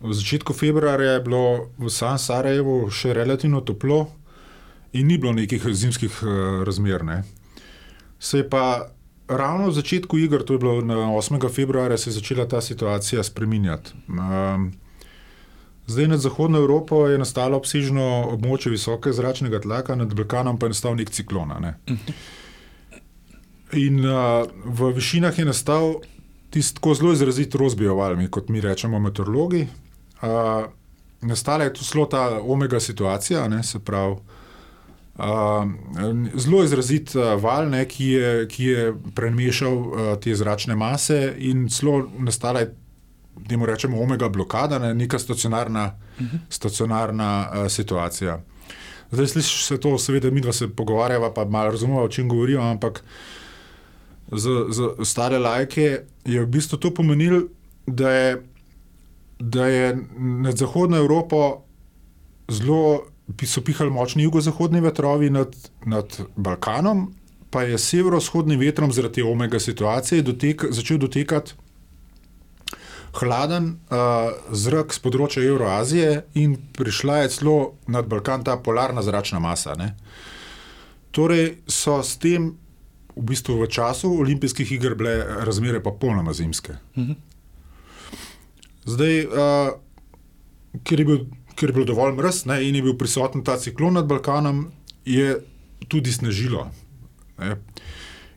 V 0.00 0.14
začetku 0.14 0.52
februarja 0.52 1.18
je 1.18 1.20
bilo 1.20 1.70
v 1.78 1.90
San 1.90 2.18
Sarajevu 2.18 2.86
še 2.90 3.12
relativno 3.12 3.60
toplo, 3.60 4.06
in 4.92 5.06
ni 5.06 5.18
bilo 5.18 5.32
nekih 5.32 5.62
zimskih 5.72 6.22
uh, 6.22 6.62
razmer. 6.66 7.04
Ne. 7.04 7.22
Se 8.18 8.38
je 8.38 8.50
pa 8.50 8.88
ravno 9.28 9.68
v 9.68 9.72
začetku 9.72 10.18
iger, 10.18 10.42
to 10.42 10.52
je 10.52 10.58
bilo 10.58 10.80
na 10.80 10.94
8. 10.94 11.54
februarja, 11.54 11.98
se 11.98 12.10
je 12.10 12.14
začela 12.14 12.48
ta 12.48 12.60
situacija 12.60 13.22
spreminjati. 13.22 13.92
Um, 14.08 14.72
zdaj 15.86 16.08
nad 16.08 16.20
Zahodno 16.20 16.58
Evropo 16.58 17.06
je 17.06 17.18
nastalo 17.18 17.56
obsežno 17.56 18.28
območje 18.32 18.72
visoke 18.72 19.12
zračnega 19.12 19.60
tlaka, 19.60 19.94
nad 19.94 20.14
Balkanom 20.14 20.58
pa 20.58 20.66
je 20.66 20.76
nastal 20.76 20.96
nek 20.96 21.10
ciklon. 21.10 21.52
Ne. 21.60 21.74
In 23.72 24.00
uh, 24.00 24.46
v 24.64 24.92
višinah 24.96 25.38
je 25.38 25.44
nastal 25.44 26.00
tisti 26.50 26.74
tako 26.74 26.94
zelo 26.94 27.12
izrazit 27.12 27.54
rozbijoval, 27.54 28.16
kot 28.30 28.48
mi 28.48 28.60
rečemo, 28.60 28.98
meteorologi. 28.98 29.66
Uh, 30.22 30.64
nastala 31.20 31.64
je 31.64 31.74
tu 31.74 31.84
zelo 31.84 32.06
ta 32.06 32.40
omega 32.40 32.80
situacija, 32.80 33.48
ne, 33.48 33.62
se 33.62 33.78
pravi 33.78 34.16
zelo 36.38 36.62
izrazit 36.64 37.14
val, 37.42 37.66
ne, 37.70 37.82
ki, 37.90 38.06
je, 38.06 38.48
ki 38.48 38.64
je 38.64 38.92
premešal 39.14 39.74
uh, 39.74 40.12
te 40.22 40.34
zračne 40.34 40.76
mase 40.78 41.34
in 41.38 41.66
zelo 41.68 42.04
nastala 42.18 42.60
je, 42.60 42.74
da 43.48 43.56
mu 43.56 43.66
rečemo, 43.66 44.00
omega 44.02 44.28
blokada, 44.28 44.78
ne, 44.78 44.94
neka 44.94 45.18
stacionarna, 45.18 45.84
uh 46.20 46.26
-huh. 46.26 46.38
stacionarna 46.50 47.50
uh, 47.50 47.70
situacija. 47.70 48.40
Zdaj 49.10 49.26
slišiš 49.26 49.64
se 49.64 49.80
to, 49.80 49.98
seveda, 49.98 50.30
mi 50.30 50.40
dva 50.40 50.52
se 50.52 50.68
pogovarjava, 50.68 51.34
pa 51.34 51.44
malo 51.44 51.70
razumemo, 51.70 52.02
o 52.02 52.08
čem 52.08 52.28
govorijo, 52.28 52.62
ampak 52.62 53.04
za, 54.32 54.64
za 54.68 55.04
stare 55.04 55.38
lajke 55.38 56.00
je 56.24 56.40
v 56.42 56.46
bistvu 56.46 56.78
to 56.78 56.94
pomenilo, 56.94 57.42
da 57.86 58.10
je, 58.10 58.42
da 59.38 59.66
je 59.66 59.96
nad 60.18 60.56
Zahodno 60.56 60.96
Evropo 60.96 61.62
zelo 62.48 63.06
so 63.44 63.60
pihali 63.60 63.90
močni 63.90 64.22
jugozahodni 64.22 64.80
vetrovi 64.80 65.30
nad, 65.30 65.56
nad 65.86 66.20
Balkanom, 66.36 67.14
pa 67.50 67.62
je 67.62 67.78
severovzhodnim 67.78 68.60
vetrom 68.60 68.92
zaradi 68.92 69.22
omega 69.22 69.60
situacije 69.60 70.22
dotek, 70.22 70.64
začel 70.70 70.98
dotekati 70.98 71.52
hladen 73.12 73.78
uh, 73.88 74.30
zrak 74.52 74.92
z 74.94 75.02
področja 75.02 75.42
Euroazije 75.44 76.10
in 76.38 76.56
prišla 76.76 77.22
je 77.24 77.32
celo 77.38 77.56
nad 77.88 78.08
Balkan 78.08 78.44
ta 78.44 78.58
polarna 78.60 79.02
zračna 79.02 79.40
masa. 79.42 79.74
Ne. 79.78 79.94
Torej 81.14 81.62
so 81.66 82.00
s 82.02 82.18
tem, 82.20 82.52
v 83.18 83.24
bistvu 83.32 83.58
v 83.58 83.68
času 83.68 84.12
olimpijskih 84.22 84.72
iger, 84.78 84.94
bile 84.94 85.18
razmere 85.44 85.82
pa 85.82 85.90
polnoma 85.90 86.32
zimske. 86.32 86.78
Mhm. 86.96 87.18
Zdaj, 88.88 89.16
uh, 89.26 90.80
ker 90.86 91.02
je 91.02 91.04
bil 91.04 91.26
ker 91.58 91.68
je 91.68 91.74
bilo 91.74 91.88
dovolj 91.88 92.14
mrz 92.14 92.44
ne, 92.46 92.60
in 92.68 92.76
je 92.78 92.84
bil 92.86 92.94
prisoten 92.98 93.42
ta 93.44 93.58
ciklon 93.58 93.98
nad 93.98 94.06
Balkanom, 94.06 94.68
je 95.04 95.40
tudi 95.90 96.12
snežilo. 96.14 96.68
Ne. 97.38 97.56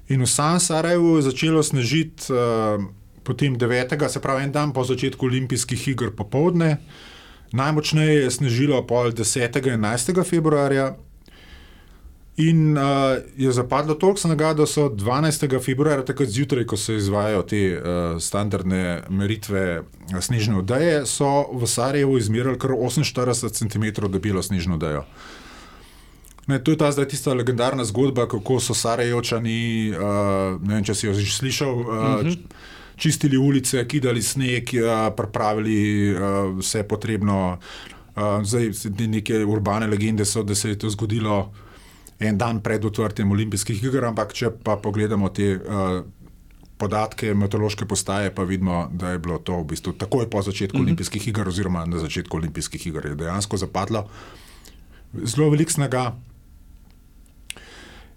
In 0.10 0.26
v 0.26 0.30
San 0.30 0.60
Sarajevu 0.60 1.20
je 1.20 1.28
začelo 1.30 1.62
snežiti 1.64 2.34
uh, 2.34 2.82
potem 3.24 3.56
9. 3.58 4.10
se 4.10 4.20
pravi 4.20 4.44
en 4.44 4.52
dan 4.52 4.74
po 4.74 4.84
začetku 4.84 5.26
olimpijskih 5.26 5.88
iger 5.94 6.12
popovdne, 6.16 6.82
najmočneje 7.54 8.26
je 8.26 8.32
snežilo 8.32 8.82
pol 8.88 9.14
10. 9.14 9.62
in 9.70 9.86
11. 9.86 10.24
februarja, 10.26 10.96
In 12.38 12.78
uh, 12.78 12.84
je 13.38 13.52
zapadlo 13.52 13.94
toliko 13.94 14.20
snega, 14.20 14.54
da 14.54 14.66
so 14.66 14.88
12. 14.90 15.60
februarja, 15.66 16.06
takrat 16.06 16.30
zjutraj, 16.30 16.66
ko 16.66 16.78
se 16.78 16.96
izvajo 16.96 17.42
te 17.44 17.60
uh, 17.76 18.22
standardne 18.22 19.04
meritve 19.10 19.84
snežne 20.22 20.56
odeje, 20.58 21.06
so 21.06 21.50
v 21.52 21.68
Sarajevu 21.68 22.16
izmerili 22.18 22.60
kar 22.60 22.72
48 22.72 23.52
cm 23.60 24.08
debelo 24.08 24.44
snežno 24.44 24.78
odejo. 24.80 25.04
Ne, 26.48 26.60
to 26.64 26.72
je 26.72 26.78
ta 26.78 26.92
zdaj 26.92 27.10
tista 27.12 27.34
legendarna 27.34 27.84
zgodba, 27.86 28.26
kako 28.32 28.60
so 28.60 28.74
Sarajevčani, 28.74 29.92
uh, 29.92 30.56
ne 30.64 30.78
vem, 30.78 30.86
če 30.88 30.96
si 30.96 31.08
jo 31.08 31.14
že 31.14 31.28
slišal, 31.36 31.74
uh, 31.76 31.88
uh 31.88 32.24
-huh. 32.24 32.38
čistili 32.96 33.38
ulice, 33.38 33.88
kidali 33.88 34.22
sneg, 34.22 34.72
uh, 34.74 35.12
pripravili 35.16 36.16
uh, 36.16 36.58
vse 36.60 36.84
potrebno. 36.84 37.60
Uh, 38.16 38.44
zdaj 38.44 38.72
neke 39.08 39.46
urbane 39.46 39.88
legende 39.88 40.26
so, 40.26 40.44
da 40.44 40.56
se 40.56 40.70
je 40.70 40.80
to 40.80 40.90
zgodilo 40.90 41.52
en 42.22 42.38
dan 42.38 42.62
pred 42.62 42.86
odprtjem 42.86 43.32
olimpijskih 43.32 43.84
iger, 43.84 44.06
ampak 44.06 44.34
če 44.38 44.52
pa 44.64 44.78
pogledamo 44.78 45.30
te 45.34 45.56
uh, 45.58 46.02
podatke 46.78 47.34
meteorološke 47.34 47.86
postaje, 47.86 48.32
pa 48.34 48.44
vidimo, 48.44 48.88
da 48.94 49.14
je 49.14 49.20
bilo 49.22 49.38
to 49.38 49.58
v 49.62 49.74
bistvu 49.74 49.94
takoj 49.94 50.30
po 50.30 50.42
začetku 50.42 50.78
mm 50.78 50.80
-hmm. 50.80 50.86
olimpijskih 50.86 51.28
iger, 51.28 51.48
oziroma 51.48 51.86
na 51.86 51.98
začetku 51.98 52.38
olimpijskih 52.38 52.88
iger, 52.88 53.06
je 53.06 53.16
dejansko 53.16 53.58
zapadlo 53.58 54.08
zelo 55.14 55.50
velik 55.50 55.72
snega. 55.72 56.16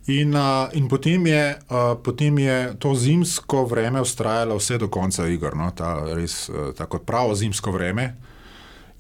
In, 0.06 0.34
uh, 0.34 0.68
in 0.72 0.88
potem, 0.88 1.26
je, 1.26 1.56
uh, 1.70 1.96
potem 2.02 2.38
je 2.38 2.74
to 2.78 2.92
zimsko 2.94 3.64
vreme 3.64 4.00
ustrajalo 4.00 4.58
vse 4.60 4.78
do 4.78 4.88
konca 4.92 5.24
iger, 5.28 5.56
no? 5.56 5.70
ta 5.72 5.96
res 6.14 6.48
uh, 6.48 6.74
tako 6.76 6.98
pravo 6.98 7.34
zimsko 7.34 7.72
vreme. 7.72 8.12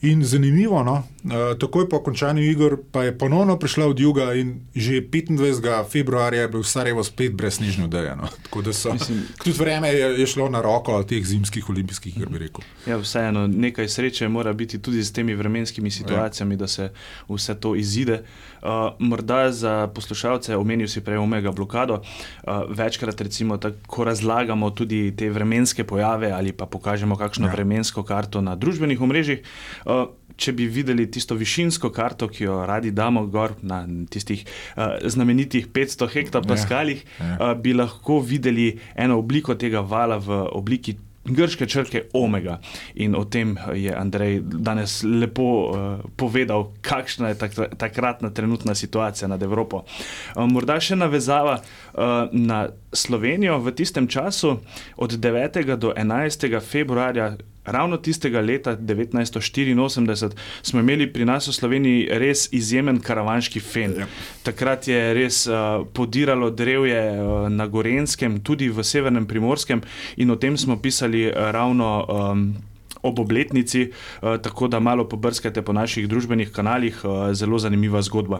In 0.02 0.24
zanimivo, 0.24 0.82
no, 0.82 0.92
uh, 1.24 1.58
takoj 1.58 1.88
po 1.88 2.02
končanju 2.02 2.42
iger 2.42 2.76
pa 2.92 3.04
je 3.04 3.18
ponovno 3.18 3.56
prišla 3.58 3.86
od 3.86 4.00
juga 4.00 4.34
in 4.34 4.60
že 4.74 5.00
25. 5.00 5.90
februarja 5.90 6.42
je 6.42 6.48
bil 6.48 6.62
Sarajevo 6.62 7.04
spet 7.04 7.32
brez 7.32 7.56
snežne 7.56 7.84
odeje. 7.84 8.16
No. 8.16 8.28
Tako 8.42 8.62
da 8.62 8.72
so. 8.72 8.92
Mislim, 8.92 9.22
tudi 9.38 9.56
vreme 9.58 9.88
je, 9.88 10.20
je 10.20 10.26
šlo 10.26 10.48
na 10.48 10.60
roko 10.60 11.02
teh 11.02 11.24
zimskih 11.24 11.70
olimpijskih 11.70 12.16
iger, 12.16 12.28
bi 12.28 12.38
rekel. 12.38 12.64
Ja, 12.86 12.96
vseeno, 12.96 13.46
nekaj 13.46 13.88
sreče 13.88 14.28
mora 14.28 14.52
biti 14.52 14.78
tudi 14.78 15.04
s 15.04 15.12
temi 15.12 15.34
vremenskimi 15.34 15.90
situacijami, 15.90 16.54
ja. 16.54 16.58
da 16.58 16.68
se 16.68 16.90
vse 17.28 17.54
to 17.54 17.74
izide. 17.74 18.14
Uh, 18.14 18.53
morda 18.98 19.52
za 19.52 19.86
poslušalce, 19.94 20.56
omenil 20.56 20.88
si 20.88 21.00
prej 21.04 21.18
omega 21.18 21.52
blokado, 21.52 22.00
uh, 22.00 22.64
večkrat 22.68 23.20
recimo 23.20 23.56
tako 23.56 24.04
razlagamo 24.04 24.70
tudi 24.70 25.12
te 25.16 25.30
vremenske 25.30 25.84
pojave 25.84 26.30
ali 26.30 26.52
pa 26.52 26.66
pokažemo 26.66 27.16
kakšno 27.16 27.46
ja. 27.46 27.52
vremensko 27.52 28.02
karto 28.02 28.40
na 28.40 28.56
družbenih 28.56 29.00
omrežjih. 29.00 29.42
Uh, 29.84 30.06
če 30.36 30.52
bi 30.52 30.66
videli 30.66 31.06
tisto 31.10 31.36
višinsko 31.38 31.90
karto, 31.94 32.28
ki 32.28 32.44
jo 32.44 32.58
radi 32.66 32.90
damo 32.90 33.26
gor 33.30 33.54
na 33.62 33.84
tistih 34.10 34.42
uh, 34.42 34.98
znamenitih 35.04 35.68
500 35.70 36.08
hektopaskalih, 36.10 37.04
ja, 37.20 37.26
ja. 37.26 37.36
uh, 37.38 37.54
bi 37.60 37.74
lahko 37.74 38.18
videli 38.20 38.72
eno 38.94 39.18
obliko 39.22 39.54
tega 39.54 39.80
vala 39.80 40.18
v 40.18 40.42
obliki. 40.52 40.96
Grške 41.24 41.66
črke 41.66 42.02
omega. 42.12 42.58
In 42.94 43.14
o 43.16 43.24
tem 43.24 43.56
je 43.74 43.94
Andrej 43.96 44.40
danes 44.44 45.02
lepo 45.02 45.42
uh, 45.42 45.70
povedal, 46.16 46.72
kakšna 46.84 47.32
je 47.32 47.38
tak, 47.38 47.52
takratna 47.78 48.30
trenutna 48.30 48.74
situacija 48.74 49.28
nad 49.28 49.42
Evropo. 49.42 49.84
Uh, 50.36 50.44
morda 50.44 50.76
še 50.80 50.96
navezava 50.96 51.60
uh, 51.60 52.28
na 52.32 52.68
Slovenijo 52.92 53.58
v 53.58 53.72
tistem 53.72 54.08
času, 54.08 54.58
od 54.96 55.16
9. 55.16 55.64
do 55.76 55.94
11. 55.96 56.60
februarja 56.60 57.34
ravno 57.64 57.96
tistega 57.96 58.40
leta 58.40 58.76
1984 58.76 60.30
smo 60.62 60.80
imeli 60.80 61.12
pri 61.12 61.24
nas 61.24 61.48
v 61.48 61.52
Sloveniji 61.52 62.08
res 62.10 62.48
izjemen 62.52 63.00
karavanški 63.00 63.60
fen. 63.60 63.96
Ja. 63.98 64.06
Takrat 64.42 64.88
je 64.88 65.14
res 65.14 65.46
uh, 65.46 65.86
podiralo 65.92 66.50
drevje 66.50 67.00
uh, 67.12 67.48
na 67.48 67.66
Gorenskem, 67.66 68.40
tudi 68.40 68.68
v 68.68 68.84
severnem 68.84 69.26
primorskem, 69.26 69.82
in 70.16 70.30
o 70.30 70.36
tem 70.36 70.56
smo 70.56 70.76
pisali 70.76 71.26
uh, 71.28 71.50
ravno. 71.50 71.90
Um, 72.08 72.46
Ob 73.04 73.18
obletnici, 73.20 73.90
tako 74.20 74.64
da 74.68 74.78
malo 74.80 75.04
pobrskate 75.04 75.60
po 75.62 75.74
naših 75.76 76.06
družbenih 76.08 76.48
kanalih, 76.52 77.02
zelo 77.36 77.58
zanimiva 77.60 78.00
zgodba. 78.00 78.38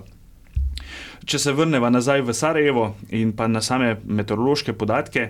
Če 1.28 1.38
se 1.38 1.52
vrnemo 1.52 1.90
nazaj 1.93 2.23
v 2.25 2.33
Sarajevo 2.33 2.87
in 3.12 3.35
pa 3.37 3.45
na 3.45 3.61
same 3.61 3.99
meteorološke 4.09 4.73
podatke, 4.73 5.26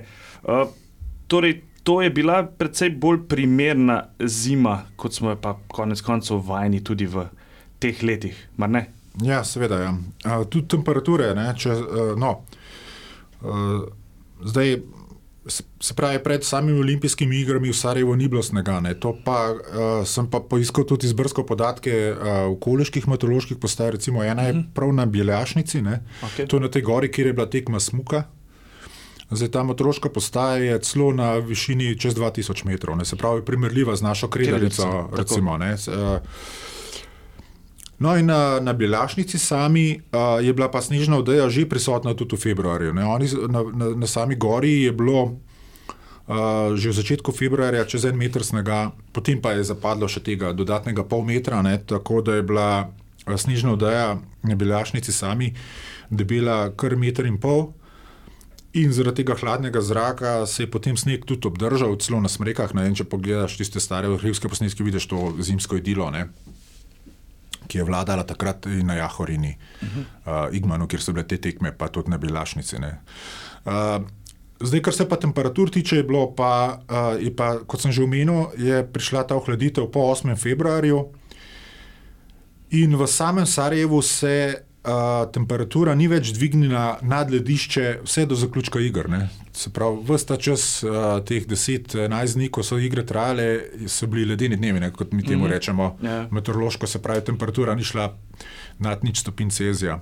torej 1.26 1.56
to 1.84 2.02
je 2.02 2.10
bila 2.10 2.42
precej 2.46 2.90
bolj 2.90 3.26
primerna 3.28 4.04
zima, 4.20 4.82
kot 4.96 5.14
smo 5.14 5.34
jo 5.34 5.36
pa 5.40 5.58
konec 5.68 6.00
koncev 6.00 6.40
vajeni 6.48 6.80
tudi 6.84 7.06
v 7.06 7.28
teh 7.78 8.02
letih. 8.02 8.38
Ja, 9.22 9.44
seveda. 9.44 9.78
Ja. 9.78 9.92
Uh, 10.24 10.46
tudi 10.48 10.68
temperature. 10.68 11.28
Če, 11.60 11.76
uh, 11.76 12.14
no, 12.18 12.40
uh, 13.44 13.84
zdaj, 14.42 14.78
se 15.46 15.94
pravi, 15.94 16.22
pred 16.24 16.44
samimi 16.44 16.80
olimpijskimi 16.80 17.36
igrami 17.40 17.68
v 17.68 17.76
Sarajevo 17.76 18.16
ni 18.16 18.28
bilo 18.32 18.42
snega. 18.42 18.80
To 19.00 19.12
pa 19.24 19.52
uh, 19.52 20.06
sem 20.08 20.26
pa 20.30 20.40
poiskal 20.40 20.88
tudi 20.88 21.06
izbrsko 21.06 21.44
podatke 21.44 21.92
uh, 22.14 22.48
okoliških 22.56 23.08
meteoroloških 23.12 23.60
postaj. 23.60 23.90
Recimo, 23.98 24.24
ena 24.24 24.48
je 24.48 24.54
mhm. 24.56 24.72
prav 24.74 24.94
na 24.96 25.06
Bjeljašnici, 25.06 25.84
okay. 25.84 26.48
to 26.48 26.56
je 26.56 26.64
na 26.64 26.72
tej 26.72 26.82
gori, 26.82 27.12
kjer 27.12 27.26
je 27.26 27.36
bila 27.36 27.46
tekma 27.46 27.80
smuka. 27.80 28.24
Zdaj, 29.30 29.48
ta 29.48 29.62
otroška 29.62 30.08
postaja 30.08 30.56
je 30.56 30.80
celo 30.80 31.12
na 31.12 31.36
višini 31.38 31.98
čez 31.98 32.14
2000 32.14 32.66
metrov, 32.66 32.96
ne, 32.96 33.04
se 33.04 33.16
pravi, 33.16 33.44
primerljiva 33.44 33.96
z 33.96 34.02
našo 34.02 34.28
kredalico. 34.28 35.08
Recimo, 35.16 35.56
ne, 35.58 35.72
eh, 35.72 36.20
no, 37.98 38.16
in 38.16 38.26
na, 38.26 38.60
na 38.60 38.72
Belašnici 38.72 39.38
sami 39.38 40.00
uh, 40.12 40.44
je 40.44 40.52
bila 40.52 40.70
pa 40.70 40.82
snežna 40.82 41.18
odeja 41.18 41.48
že 41.48 41.68
prisotna 41.68 42.14
tudi 42.14 42.36
v 42.36 42.40
februarju. 42.40 42.92
Ne, 42.92 43.04
oni, 43.04 43.28
na, 43.48 43.62
na, 43.72 43.90
na 43.96 44.06
sami 44.06 44.36
gori 44.36 44.82
je 44.82 44.92
bilo 44.92 45.22
uh, 45.24 46.76
že 46.76 46.90
v 46.90 46.94
začetku 46.94 47.32
februarja 47.32 47.84
čez 47.84 48.04
en 48.04 48.18
meter 48.18 48.44
snega, 48.44 48.92
potem 49.12 49.40
pa 49.40 49.56
je 49.56 49.64
zapadlo 49.64 50.08
še 50.08 50.20
tega 50.20 50.52
dodatnega 50.52 51.04
pol 51.04 51.24
metra, 51.24 51.62
ne, 51.62 51.78
tako 51.80 52.20
da 52.20 52.36
je 52.36 52.42
bila 52.42 52.90
snežna 53.24 53.72
odeja 53.72 54.20
na 54.42 54.54
Belašnici 54.54 55.12
sami 55.12 55.54
debela 56.10 56.76
kar 56.76 56.96
meter 56.96 57.24
in 57.24 57.40
pol. 57.40 57.72
In 58.74 58.90
zaradi 58.90 59.22
tega 59.22 59.36
hladnega 59.38 59.80
zraka 59.80 60.46
se 60.50 60.64
je 60.64 60.70
potem 60.70 60.96
sneg 60.98 61.22
tudi 61.28 61.46
obdržal, 61.46 61.94
celo 62.02 62.18
na 62.20 62.30
smrekah. 62.30 62.72
Ne, 62.74 62.88
če 62.90 63.06
pogledaš 63.06 63.54
tiste 63.60 63.78
stare 63.82 64.10
arhivske 64.10 64.50
posnetke, 64.50 64.82
vidiš 64.82 65.06
to 65.12 65.20
zimsko 65.46 65.78
idilo, 65.78 66.08
ne, 66.10 66.26
ki 67.70 67.78
je 67.78 67.86
vladala 67.86 68.26
takrat 68.26 68.66
na 68.82 68.98
Jahorini, 68.98 69.54
uh 69.54 69.88
-huh. 69.88 70.02
uh, 70.48 70.56
Igmanu, 70.56 70.88
kjer 70.90 71.02
so 71.02 71.12
bile 71.12 71.26
te 71.26 71.38
tekme, 71.38 71.72
pa 71.72 71.88
tudi 71.88 72.10
na 72.10 72.18
Bilašnici. 72.18 72.76
Uh, 72.76 74.02
zdaj, 74.60 74.82
kar 74.82 74.94
se 74.94 75.08
pa 75.08 75.16
temperatur 75.16 75.70
tiče, 75.70 75.96
je 75.96 76.02
bilo 76.02 76.34
pa, 76.34 76.80
uh, 76.90 77.22
je 77.24 77.36
pa, 77.36 77.58
kot 77.66 77.80
sem 77.80 77.92
že 77.92 78.02
omenil, 78.02 78.46
je 78.58 78.86
prišla 78.92 79.22
ta 79.22 79.36
ohladitev 79.36 79.90
po 79.90 80.00
8. 80.00 80.36
februarju. 80.36 81.12
In 82.70 82.96
v 82.96 83.06
samem 83.06 83.46
Sarajevu 83.46 84.02
se 84.02 84.64
uh, 84.84 85.32
temperatura 85.32 85.94
ni 85.94 86.08
več 86.08 86.32
dvignila 86.36 86.98
nad 87.02 87.30
ledišče, 87.32 87.84
vse 88.04 88.26
do 88.28 88.36
zaključka 88.38 88.80
iger. 88.80 89.08
Ne. 89.10 89.28
Se 89.52 89.70
pravi, 89.72 90.02
vsta 90.08 90.36
čas 90.36 90.84
uh, 90.84 91.18
teh 91.26 91.46
10-11 91.48 92.38
dni, 92.38 92.50
ko 92.52 92.64
so 92.66 92.78
igre 92.78 93.04
trajale, 93.06 93.48
so 93.88 94.08
bili 94.10 94.26
ledeni 94.32 94.58
dnevi, 94.60 94.82
ne, 94.82 94.90
kot 94.92 95.12
mi 95.12 95.22
temu 95.22 95.44
mm 95.44 95.46
-hmm. 95.46 95.52
rečemo. 95.52 95.96
Yeah. 96.02 96.22
Ja. 96.22 96.28
Meteorološko 96.30 96.86
se 96.86 97.02
pravi, 97.02 97.24
temperatura 97.24 97.74
ni 97.74 97.84
šla 97.84 98.12
nad 98.78 99.04
nič 99.04 99.20
stopinj 99.20 99.50
Celzija. 99.50 100.00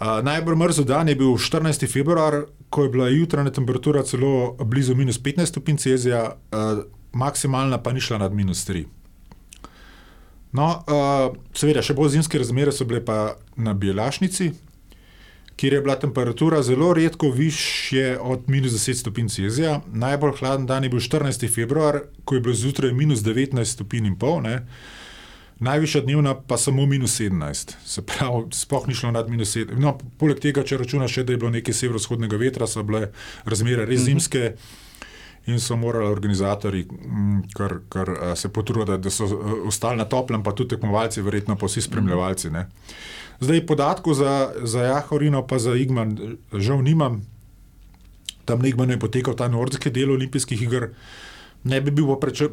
Uh, 0.00 0.24
najbolj 0.24 0.56
mrzlo 0.56 0.84
dan 0.84 1.08
je 1.08 1.14
bil 1.14 1.26
14. 1.26 1.92
februar, 1.92 2.44
ko 2.70 2.82
je 2.82 2.88
bila 2.88 3.08
jutranja 3.08 3.50
temperatura 3.50 4.02
celo 4.02 4.56
blizu 4.64 4.94
minus 4.94 5.20
15 5.22 5.46
stopinj 5.46 5.76
Celzija, 5.76 6.36
uh, 6.52 6.84
maksimalna 7.12 7.78
pa 7.78 7.92
ni 7.92 8.00
šla 8.00 8.18
nad 8.18 8.34
minus 8.34 8.68
3. 8.68 8.84
No, 10.54 10.68
uh, 10.86 11.34
seveda, 11.56 11.82
še 11.82 11.96
bolj 11.98 12.14
zimske 12.14 12.38
razmere 12.38 12.72
so 12.72 12.86
bile 12.86 13.00
pa 13.02 13.34
na 13.58 13.74
Belašnici, 13.74 14.52
kjer 15.58 15.74
je 15.74 15.80
bila 15.82 15.96
temperatura 15.98 16.60
zelo 16.62 16.92
redko 16.94 17.30
više 17.34 18.18
od 18.20 18.46
minus 18.50 18.72
10 18.72 19.00
stopinj 19.00 19.32
Celzija. 19.34 19.80
Najbolj 19.92 20.36
hladen 20.38 20.66
dan 20.66 20.86
je 20.86 20.90
bil 20.90 21.02
14. 21.02 21.48
februar, 21.54 22.04
ko 22.24 22.38
je 22.38 22.44
bilo 22.46 22.54
zjutraj 22.54 22.94
minus 22.94 23.26
19 23.26 23.64
stopinj 23.64 24.12
in 24.12 24.18
pol. 24.18 24.40
Ne. 24.46 24.60
Najvišja 25.58 26.04
dnevna 26.06 26.34
pa 26.34 26.58
samo 26.58 26.86
minus 26.86 27.18
17, 27.20 27.74
se 27.86 28.02
pravi, 28.06 28.46
spoh 28.54 28.88
ni 28.88 28.94
šlo 28.94 29.10
nad 29.14 29.30
minus 29.30 29.56
7. 29.56 29.78
No, 29.78 29.96
poleg 30.18 30.42
tega, 30.42 30.62
če 30.66 30.78
računaš, 30.78 31.18
da 31.22 31.34
je 31.34 31.38
bilo 31.38 31.50
nekaj 31.50 31.74
severovzhodnega 31.82 32.38
vetra, 32.38 32.66
so 32.66 32.82
bile 32.82 33.08
razmere 33.44 33.86
res 33.86 34.00
mhm. 34.00 34.06
zimske. 34.06 34.38
Mm 34.38 34.54
-hmm 34.54 34.83
in 35.46 35.60
so 35.60 35.76
morali 35.76 36.06
organizatori 36.06 36.84
mm, 36.84 37.42
kar, 37.52 37.78
kar 37.88 38.08
eh, 38.10 38.36
se 38.36 38.48
potruditi, 38.48 38.98
da 38.98 39.10
so 39.10 39.24
eh, 39.24 39.66
ostali 39.66 39.98
na 39.98 40.04
toplem, 40.04 40.42
pa 40.42 40.52
tudi 40.52 40.76
tekmovalci, 40.76 41.22
verjetno 41.22 41.56
pa 41.56 41.66
vsi 41.66 41.84
spremljevalci. 41.84 42.50
Ne. 42.50 42.66
Zdaj 43.40 43.66
podatkov 43.66 44.14
za, 44.14 44.52
za 44.62 44.82
Jahorino, 44.82 45.46
pa 45.46 45.58
za 45.58 45.74
Igman, 45.76 46.16
žal 46.52 46.82
nimam. 46.82 47.22
Tam 48.44 48.60
na 48.60 48.68
Igmanu 48.68 48.92
je 48.92 49.00
potekal 49.00 49.34
ta 49.34 49.48
nordijski 49.48 49.90
del 49.90 50.12
olimpijskih 50.12 50.62
iger. 50.62 50.90
Ne 51.64 51.80
bi 51.80 51.90
bil 51.90 52.04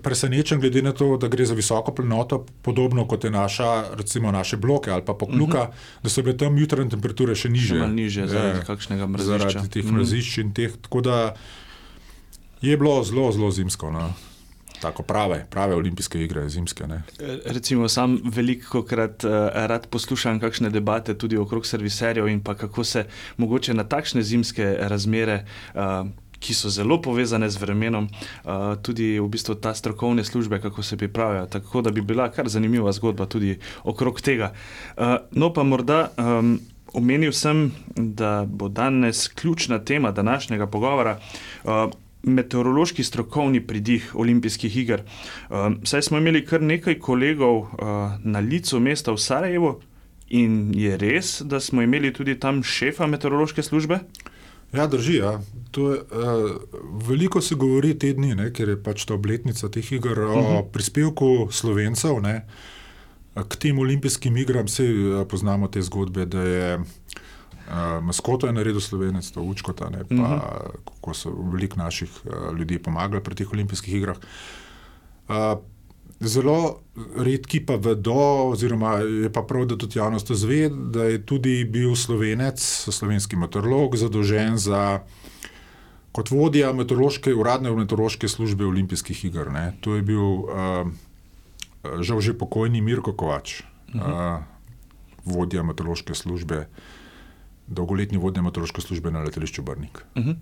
presenečen, 0.04 0.60
glede 0.60 0.82
na 0.82 0.94
to, 0.96 1.18
da 1.20 1.28
gre 1.28 1.46
za 1.46 1.54
visoko 1.54 1.92
planoto, 1.92 2.46
podobno 2.64 3.04
kot 3.08 3.24
je 3.24 3.32
naša, 3.32 3.96
recimo 4.00 4.32
naše 4.32 4.58
bloke 4.58 4.92
ali 4.92 5.04
pa 5.06 5.14
pokluka, 5.14 5.62
uh 5.62 5.68
mhm. 5.68 5.74
-huh. 5.74 6.04
da 6.04 6.10
so 6.10 6.22
bile 6.22 6.38
tam 6.38 6.58
jutranje 6.58 6.90
temperature 6.90 7.36
še 7.36 7.50
niže. 7.50 7.76
Še 7.76 7.88
niže 7.88 8.28
zaradi 8.28 8.60
ja, 8.60 8.64
kakšnega 8.64 9.08
mraza. 9.08 9.38
Zaradi 9.38 9.70
teh 9.70 9.86
mhm. 9.86 9.96
mrazišč 9.96 10.38
in 10.38 10.54
teh. 10.54 10.72
Tako 10.82 11.02
da 11.02 11.36
Je 12.62 12.78
bilo 12.78 13.04
zelo, 13.04 13.32
zelo 13.32 13.52
zimsko. 13.52 13.92
No. 13.92 14.14
Tako 14.82 15.04
prave, 15.04 15.46
prave 15.50 15.76
olimpijske 15.76 16.24
igre, 16.24 16.50
zimske. 16.50 16.88
Ne. 16.88 17.02
Recimo, 17.46 17.88
sam 17.90 18.20
veliko 18.24 18.84
krat 18.84 19.24
uh, 19.24 19.32
rad 19.54 19.88
poslušam 19.88 20.40
kakšne 20.40 20.70
debate 20.70 21.18
tudi 21.18 21.38
okrog 21.38 21.66
serviserjev 21.66 22.28
in 22.28 22.42
pa 22.42 22.56
kako 22.56 22.84
se 22.84 23.06
mogoče 23.38 23.74
na 23.74 23.84
takšne 23.84 24.24
zimske 24.24 24.76
razmere. 24.80 25.46
Uh, 25.74 26.08
Ki 26.42 26.56
so 26.58 26.72
zelo 26.74 26.96
povezane 27.02 27.46
z 27.54 27.60
vremenom, 27.62 28.08
uh, 28.10 28.74
tudi 28.82 29.20
v 29.22 29.28
bistvu 29.30 29.54
ta 29.62 29.76
strokovne 29.78 30.24
službe, 30.26 30.58
kako 30.62 30.84
se 30.84 30.98
pripravljajo. 30.98 31.46
Tako 31.46 31.82
da 31.86 31.92
bi 31.92 32.02
bila 32.02 32.32
kar 32.34 32.50
zanimiva 32.50 32.92
zgodba 32.92 33.28
tudi 33.30 33.60
okrog 33.84 34.22
tega. 34.22 34.50
Uh, 34.98 35.22
no, 35.32 35.52
pa 35.54 35.62
morda 35.64 36.10
um, 36.18 36.58
omenil 36.94 37.32
sem, 37.32 37.70
da 37.96 38.42
bo 38.50 38.70
danes 38.70 39.28
ključna 39.28 39.80
tema 39.86 40.12
današnjega 40.12 40.68
pogovora. 40.68 41.20
Uh, 41.64 41.94
meteorološki 42.24 43.04
strokovni 43.04 43.62
pridih 43.68 44.12
olimpijskih 44.16 44.78
iger. 44.78 45.04
Um, 45.50 45.80
saj 45.84 46.02
smo 46.02 46.18
imeli 46.18 46.46
kar 46.46 46.62
nekaj 46.62 47.00
kolegov 47.00 47.58
uh, 47.58 47.68
na 48.24 48.40
licu 48.40 48.80
mesta 48.80 49.12
v 49.12 49.18
Sarajevu, 49.18 49.80
in 50.32 50.72
je 50.76 50.98
res, 50.98 51.42
da 51.42 51.60
smo 51.60 51.82
imeli 51.82 52.14
tudi 52.14 52.38
tam 52.40 52.64
šefa 52.64 53.08
meteorološke 53.08 53.64
službe. 53.64 54.00
Ja, 54.74 54.88
drži. 54.88 55.18
Ja. 55.18 55.32
Je, 55.78 55.82
uh, 55.84 56.52
veliko 57.08 57.42
se 57.42 57.56
govori 57.56 57.98
te 58.00 58.14
dni, 58.14 58.36
ne, 58.36 58.52
ker 58.56 58.72
je 58.72 58.78
pač 58.84 59.04
ta 59.06 59.18
obletnica 59.18 59.70
teh 59.70 59.92
iger 59.92 60.20
uh 60.20 60.30
-huh. 60.30 60.38
o 60.38 60.60
mhm. 60.62 60.72
prispevku 60.72 61.48
slovencev 61.52 62.22
ne, 62.22 62.46
k 63.36 63.56
tem 63.56 63.80
olimpijskim 63.80 64.38
igram. 64.38 64.66
Vsi 64.66 64.88
poznamo 65.30 65.68
te 65.68 65.82
zgodbe, 65.82 66.26
da 66.26 66.44
je 66.44 66.80
uh, 67.72 68.04
maskoto 68.04 68.48
je 68.48 68.54
naredil 68.54 68.82
slovenec, 68.82 69.32
to 69.32 69.42
učkota, 69.42 69.90
ne, 69.90 70.04
pa 70.04 70.16
uh 70.16 70.22
mhm. 70.22 70.34
-huh. 70.34 70.72
kako 70.86 71.14
so 71.14 71.32
veliko 71.54 71.80
naših 71.80 72.12
uh, 72.26 72.58
ljudi 72.58 72.80
pomagali 72.80 73.24
pri 73.24 73.36
teh 73.36 73.54
olimpijskih 73.54 73.94
igrah. 73.94 74.18
Uh, 75.28 75.36
Zelo 76.22 76.80
redki 77.18 77.66
pa 77.66 77.76
vedo, 77.76 78.14
oziroma 78.54 78.94
je 78.94 79.34
pa 79.34 79.42
prav, 79.42 79.66
da 79.66 79.78
tudi 79.78 80.00
javnost 80.00 80.28
to 80.28 80.36
zve, 80.36 80.70
da 80.70 81.04
je 81.04 81.26
tudi 81.26 81.66
bil 81.66 81.96
slovenec, 81.96 82.62
slovenski 82.92 83.36
meteorolog, 83.36 83.96
zadolžen 83.98 84.58
za 84.58 85.00
kot 86.12 86.30
vodja 86.30 86.74
meteorološke, 86.74 87.34
uradne 87.34 87.72
meteorološke 87.72 88.28
službe 88.28 88.66
olimpijskih 88.66 89.26
iger. 89.26 89.52
Ne. 89.52 89.74
To 89.82 89.96
je 89.96 90.02
bil 90.02 90.22
uh, 90.22 90.88
žal 92.02 92.22
že 92.22 92.38
pokojni 92.38 92.82
Mirko 92.82 93.14
Kovač, 93.14 93.62
uh 93.62 94.02
-huh. 94.02 94.38
uh, 94.38 94.44
vodja 95.26 95.64
meteorološke 95.64 96.14
službe, 96.16 96.68
dolgoletni 97.72 98.20
vodja 98.20 98.44
meteorološke 98.44 98.84
službe 98.84 99.12
na 99.12 99.24
letališču 99.24 99.64
Brnik. 99.64 100.04
Uh 100.16 100.24
-huh. 100.24 100.36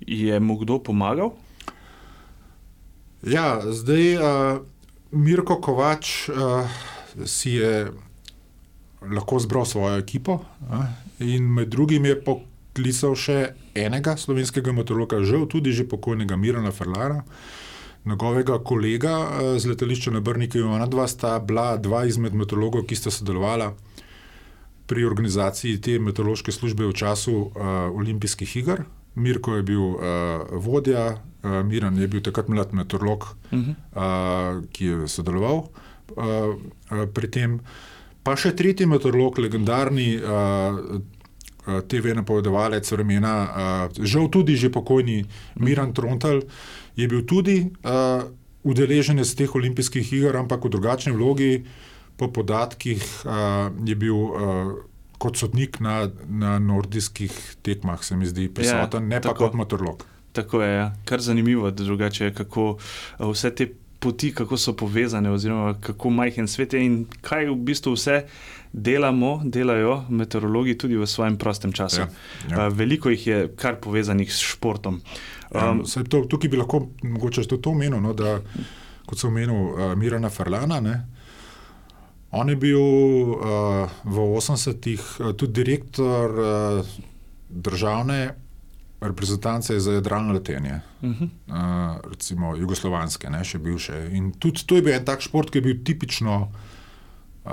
Je 0.00 0.40
mu 0.40 0.56
kdo 0.56 0.78
pomagal? 0.78 1.34
Ja, 3.22 3.60
zdaj. 3.66 4.16
Uh, 4.16 4.62
Mirko 5.12 5.60
Kovač 5.60 6.28
uh, 6.28 6.64
si 7.24 7.50
je 7.60 7.92
lahko 9.02 9.38
zbral 9.38 9.64
svojo 9.64 9.98
ekipo 9.98 10.32
uh, 10.32 10.84
in 11.18 11.44
med 11.52 11.68
drugim 11.68 12.06
je 12.08 12.16
poklical 12.24 13.12
še 13.14 13.52
enega 13.76 14.16
slovenskega 14.16 14.72
motorologa, 14.72 15.20
žal 15.28 15.44
tudi 15.44 15.72
že 15.76 15.84
pokojnega 15.84 16.36
Mirana 16.36 16.72
Ferlara, 16.72 17.20
njegovega 18.08 18.56
kolega 18.64 19.18
uh, 19.20 19.52
z 19.60 19.68
letališča 19.68 20.16
na 20.16 20.24
Brniki. 20.24 20.64
Ona 20.64 20.88
dva 20.88 21.04
sta 21.08 21.36
bila 21.38 21.76
dva 21.76 22.06
izmed 22.08 22.32
motorologov, 22.32 22.88
ki 22.88 22.96
sta 22.96 23.12
sodelovala 23.12 23.74
pri 24.86 25.04
organizaciji 25.04 25.80
te 25.80 25.98
meteorološke 25.98 26.52
službe 26.52 26.86
v 26.86 26.92
času 26.92 27.32
uh, 27.32 27.52
olimpijskih 27.94 28.56
iger. 28.56 28.84
Mirko 29.14 29.56
je 29.56 29.62
bil 29.62 29.80
uh, 29.80 30.00
vodja, 30.52 31.22
uh, 31.42 31.60
Miran 31.66 31.98
je 31.98 32.08
bil 32.08 32.22
takrat 32.24 32.48
mlad 32.48 32.72
meteorolog, 32.72 33.26
uh 33.52 33.58
-huh. 33.58 33.74
uh, 33.96 34.64
ki 34.72 34.84
je 34.84 35.08
sodeloval 35.08 35.56
uh, 35.56 35.66
uh, 36.16 37.06
pri 37.14 37.30
tem. 37.30 37.60
Pa 38.22 38.36
še 38.36 38.56
tretji 38.56 38.86
meteorolog, 38.86 39.38
legendarni 39.38 40.16
uh, 40.16 41.00
TV 41.88 42.14
napovedovalec 42.14 42.92
vremena, 42.92 43.34
uh, 43.42 44.04
žal 44.04 44.28
tudi 44.30 44.56
že 44.56 44.70
pokojni 44.70 45.24
Miran 45.54 45.92
Trontal, 45.92 46.42
je 46.96 47.08
bil 47.08 47.22
tudi 47.22 47.70
uh, 47.84 48.22
udeleženec 48.62 49.34
teh 49.34 49.54
olimpijskih 49.54 50.12
iger, 50.12 50.36
ampak 50.36 50.64
v 50.64 50.70
drugačni 50.70 51.12
vlogi, 51.12 51.64
po 52.16 52.32
podatkih, 52.32 53.04
uh, 53.24 53.68
je 53.86 53.98
bil. 53.98 54.16
Uh, 54.16 54.72
kot 55.22 55.38
sodnik 55.38 55.78
na, 55.80 56.08
na 56.26 56.56
nordijskih 56.58 57.34
tekmah, 57.62 58.00
se 58.02 58.16
mi 58.18 58.26
zdi 58.26 58.48
prisoten, 58.50 59.06
ja, 59.06 59.08
ne 59.08 59.20
pa 59.20 59.28
tako, 59.28 59.46
kot 59.46 59.54
motorlog. 59.54 60.02
Tako 60.34 60.62
je, 60.62 60.72
ja. 60.74 60.88
kar 61.04 61.22
zanimivo, 61.22 61.70
da 61.70 61.84
drugače, 61.84 62.32
kako 62.34 62.64
eh, 62.74 63.26
vse 63.30 63.52
te 63.54 63.68
poti, 64.02 64.32
kako 64.34 64.58
so 64.58 64.74
povezane, 64.76 65.30
oziroma 65.30 65.76
kako 65.80 66.10
majhen 66.10 66.48
svet 66.48 66.74
je 66.74 66.82
in 66.82 66.96
kaj 67.22 67.46
v 67.52 67.54
bistvu 67.68 67.94
vse 67.94 68.24
delamo, 68.72 69.36
delajo 69.44 70.00
meteorologi 70.10 70.74
tudi 70.78 70.98
v 70.98 71.06
svojem 71.06 71.36
prostem 71.38 71.72
času. 71.72 72.00
Ja, 72.00 72.08
ja. 72.50 72.68
Veliko 72.68 73.12
jih 73.12 73.26
je 73.26 73.40
kar 73.56 73.78
povezanih 73.80 74.32
s 74.32 74.42
športom. 74.42 74.98
Um, 75.52 75.84
ja, 75.86 76.02
to, 76.08 76.24
tukaj 76.26 76.50
bi 76.50 76.58
lahko 76.58 76.88
mogoče 77.02 77.46
to 77.52 77.60
omenil, 77.70 78.00
no, 78.02 78.16
da 78.16 78.40
kot 79.06 79.20
sem 79.20 79.30
omenil 79.30 79.54
uh, 79.54 79.92
Mirana 79.94 80.32
Ferlana. 80.34 80.80
Ne, 80.80 80.96
On 82.32 82.48
je 82.48 82.56
bil 82.56 82.80
uh, 82.80 83.90
v 84.04 84.16
80-ih 84.40 85.00
uh, 85.20 85.32
tudi 85.36 85.52
direktor 85.52 86.30
uh, 86.32 86.94
državne 87.52 88.34
reprezentance 89.02 89.80
za 89.80 89.92
jadralno 89.92 90.32
letenje, 90.32 90.80
uh 91.02 91.10
-huh. 91.10 91.28
uh, 91.48 92.10
recimo 92.10 92.56
jugoslovanske, 92.56 93.30
ne, 93.30 93.44
še 93.44 93.58
bivše. 93.58 94.08
In 94.12 94.32
tudi 94.32 94.66
to 94.66 94.76
je 94.76 94.82
bil 94.82 94.94
en 94.94 95.04
tak 95.04 95.20
šport, 95.20 95.50
ki 95.50 95.58
je 95.58 95.62
bil 95.62 95.84
tipično 95.84 96.52
uh, 97.44 97.52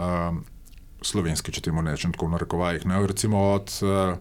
slovenski, 1.01 1.51
če 1.51 1.61
temu 1.61 1.81
rečem, 1.81 2.11
tako 2.11 2.25
v 2.25 2.31
narekovajih. 2.31 2.85
Ne, 2.85 3.07
recimo 3.07 3.39
od, 3.53 3.79
uh, 3.81 4.17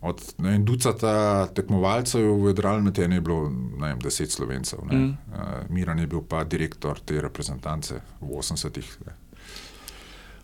od 0.00 0.34
ne, 0.38 0.58
ducata 0.58 1.46
tekmovalcev 1.46 2.42
v 2.42 2.46
jadralno 2.46 2.86
letenje 2.86 3.16
je 3.16 3.20
bilo 3.20 3.52
ne, 3.78 3.96
deset 4.02 4.30
slovencev. 4.30 4.78
Uh 4.78 4.90
-huh. 4.90 5.08
uh, 5.08 5.70
Miran 5.70 5.98
je 5.98 6.06
bil 6.06 6.20
pa 6.20 6.44
direktor 6.44 7.00
te 7.00 7.20
reprezentance 7.20 8.00
v 8.20 8.26
80-ih. 8.26 8.98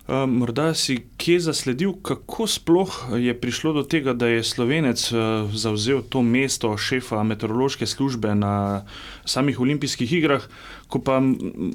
Uh, 0.04 0.28
morda 0.28 0.74
si 0.76 0.98
kje 1.16 1.38
zasledil, 1.40 1.94
kako 2.04 2.44
sploh 2.46 2.92
je 3.16 3.32
prišlo 3.40 3.72
do 3.72 3.82
tega, 3.88 4.12
da 4.12 4.28
je 4.28 4.42
slovenec 4.44 5.00
uh, 5.12 5.48
zavzel 5.48 6.02
to 6.04 6.20
mesto 6.22 6.76
šefa 6.76 7.22
meteorološke 7.24 7.86
službe 7.88 8.34
na 8.34 8.84
samih 9.24 9.60
olimpijskih 9.60 10.12
igrah, 10.12 10.44
ko 10.92 11.00
pa 11.00 11.22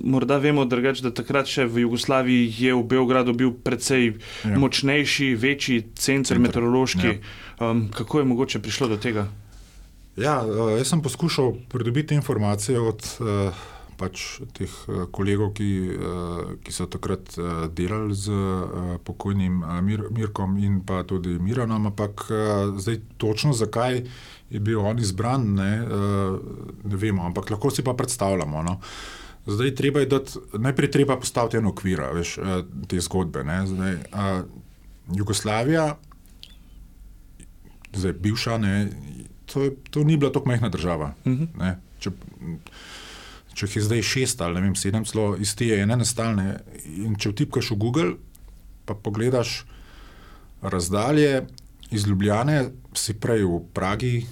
morda 0.03 0.37
vemo, 0.37 0.67
drugač, 0.69 1.01
da 1.01 1.09
takrat 1.09 1.49
še 1.49 1.65
v 1.65 1.87
Jugoslaviji 1.87 2.53
je 2.53 2.75
v 2.77 2.83
Beogradu 2.85 3.33
bil 3.33 3.49
precej 3.49 4.13
ja. 4.45 4.53
močnejši, 4.61 5.33
večji 5.33 5.81
center, 5.97 6.37
center. 6.37 6.43
meteorološki. 6.45 7.09
Ja. 7.09 7.65
Um, 7.65 7.87
kako 7.89 8.21
je 8.21 8.29
mogoče 8.29 8.61
prišlo 8.61 8.93
do 8.93 9.01
tega? 9.01 9.25
Ja, 10.21 10.37
uh, 10.45 10.77
jaz 10.77 10.93
sem 10.93 11.01
poskušal 11.01 11.55
pridobiti 11.73 12.13
informacije 12.13 12.77
od. 12.77 13.01
Uh, 13.17 13.78
pač 13.99 14.39
teh 14.55 14.71
eh, 14.71 15.03
kolegov, 15.11 15.51
ki, 15.59 15.69
eh, 15.91 16.41
ki 16.63 16.71
so 16.73 16.87
takrat 16.91 17.35
eh, 17.35 17.67
delali 17.75 18.15
z 18.15 18.31
pokojnim 19.03 19.61
Mir, 19.83 20.07
Mirkom 20.15 20.57
in 20.63 20.79
pa 20.87 21.03
tudi 21.07 21.35
Miranom, 21.39 21.89
ampak 21.91 22.27
zdaj 22.79 22.99
točno 23.21 23.53
zakaj 23.53 24.03
je 24.49 24.59
bil 24.63 24.81
on 24.81 24.97
izbran, 24.99 25.45
ne, 25.59 25.71
ne 26.83 26.97
vemo, 26.97 27.21
ampak 27.27 27.51
lahko 27.53 27.69
si 27.69 27.83
pa 27.85 27.93
predstavljamo. 27.93 28.63
No. 28.65 28.79
Zdaj, 29.45 29.75
treba 29.77 30.01
je 30.01 30.09
dati, 30.09 30.41
najprej 30.57 30.91
treba 30.91 31.19
postaviti 31.21 31.59
en 31.59 31.69
okvir, 31.69 32.01
veš, 32.17 32.33
te 32.89 33.01
zgodbe. 33.01 33.45
Zdaj, 33.45 33.95
a, 34.09 34.25
Jugoslavija, 35.15 35.85
zdaj 37.93 38.17
bivša, 38.25 38.57
ne, 38.57 38.73
to, 39.45 39.69
to 39.89 40.03
ni 40.03 40.17
bila 40.17 40.33
tako 40.33 40.49
majhna 40.49 40.69
država. 40.69 41.13
Uh 41.25 41.31
mhm. 41.31 41.43
-huh. 41.57 41.75
Če, 41.99 42.11
če 43.53 43.65
jih 43.65 43.77
je 43.79 43.85
zdaj 43.87 44.01
šest 44.05 44.41
ali 44.41 44.61
vem, 44.61 44.75
sedem, 44.75 45.05
celo 45.05 45.33
iz 45.39 45.55
te 45.57 45.67
ene 45.75 45.97
nastalne. 45.99 46.59
In 46.85 47.15
če 47.19 47.33
vtipkaš 47.33 47.71
v 47.73 47.79
Google, 47.81 48.11
pa 48.85 48.95
pogledaš 48.95 49.63
razdalje 50.61 51.47
iz 51.91 52.05
Ljubljane, 52.07 52.69
si 52.93 53.15
prej 53.17 53.45
v 53.47 53.61
Pragi, 53.73 54.27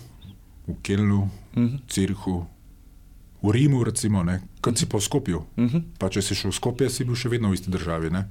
v 0.67 0.77
Kelnu, 0.83 1.29
v 1.55 1.59
mhm. 1.59 1.81
Cirhu. 1.89 2.45
V 3.37 3.53
Rimu, 3.53 3.83
recimo, 3.85 4.25
kot 4.65 4.79
si 4.81 4.87
pa 4.89 4.97
v 4.97 5.03
Skopju. 5.05 5.37
Uh 5.37 5.63
mhm. 5.63 5.77
-huh. 5.77 5.83
pa, 5.99 6.09
če 6.09 6.21
si 6.21 6.35
šel 6.35 6.51
v 6.51 6.55
Skopje, 6.55 6.89
si 6.89 7.05
bil 7.05 7.15
še 7.15 7.29
vedno 7.29 7.49
v 7.49 7.53
isti 7.53 7.71
državi. 7.71 8.09
Ne? 8.09 8.29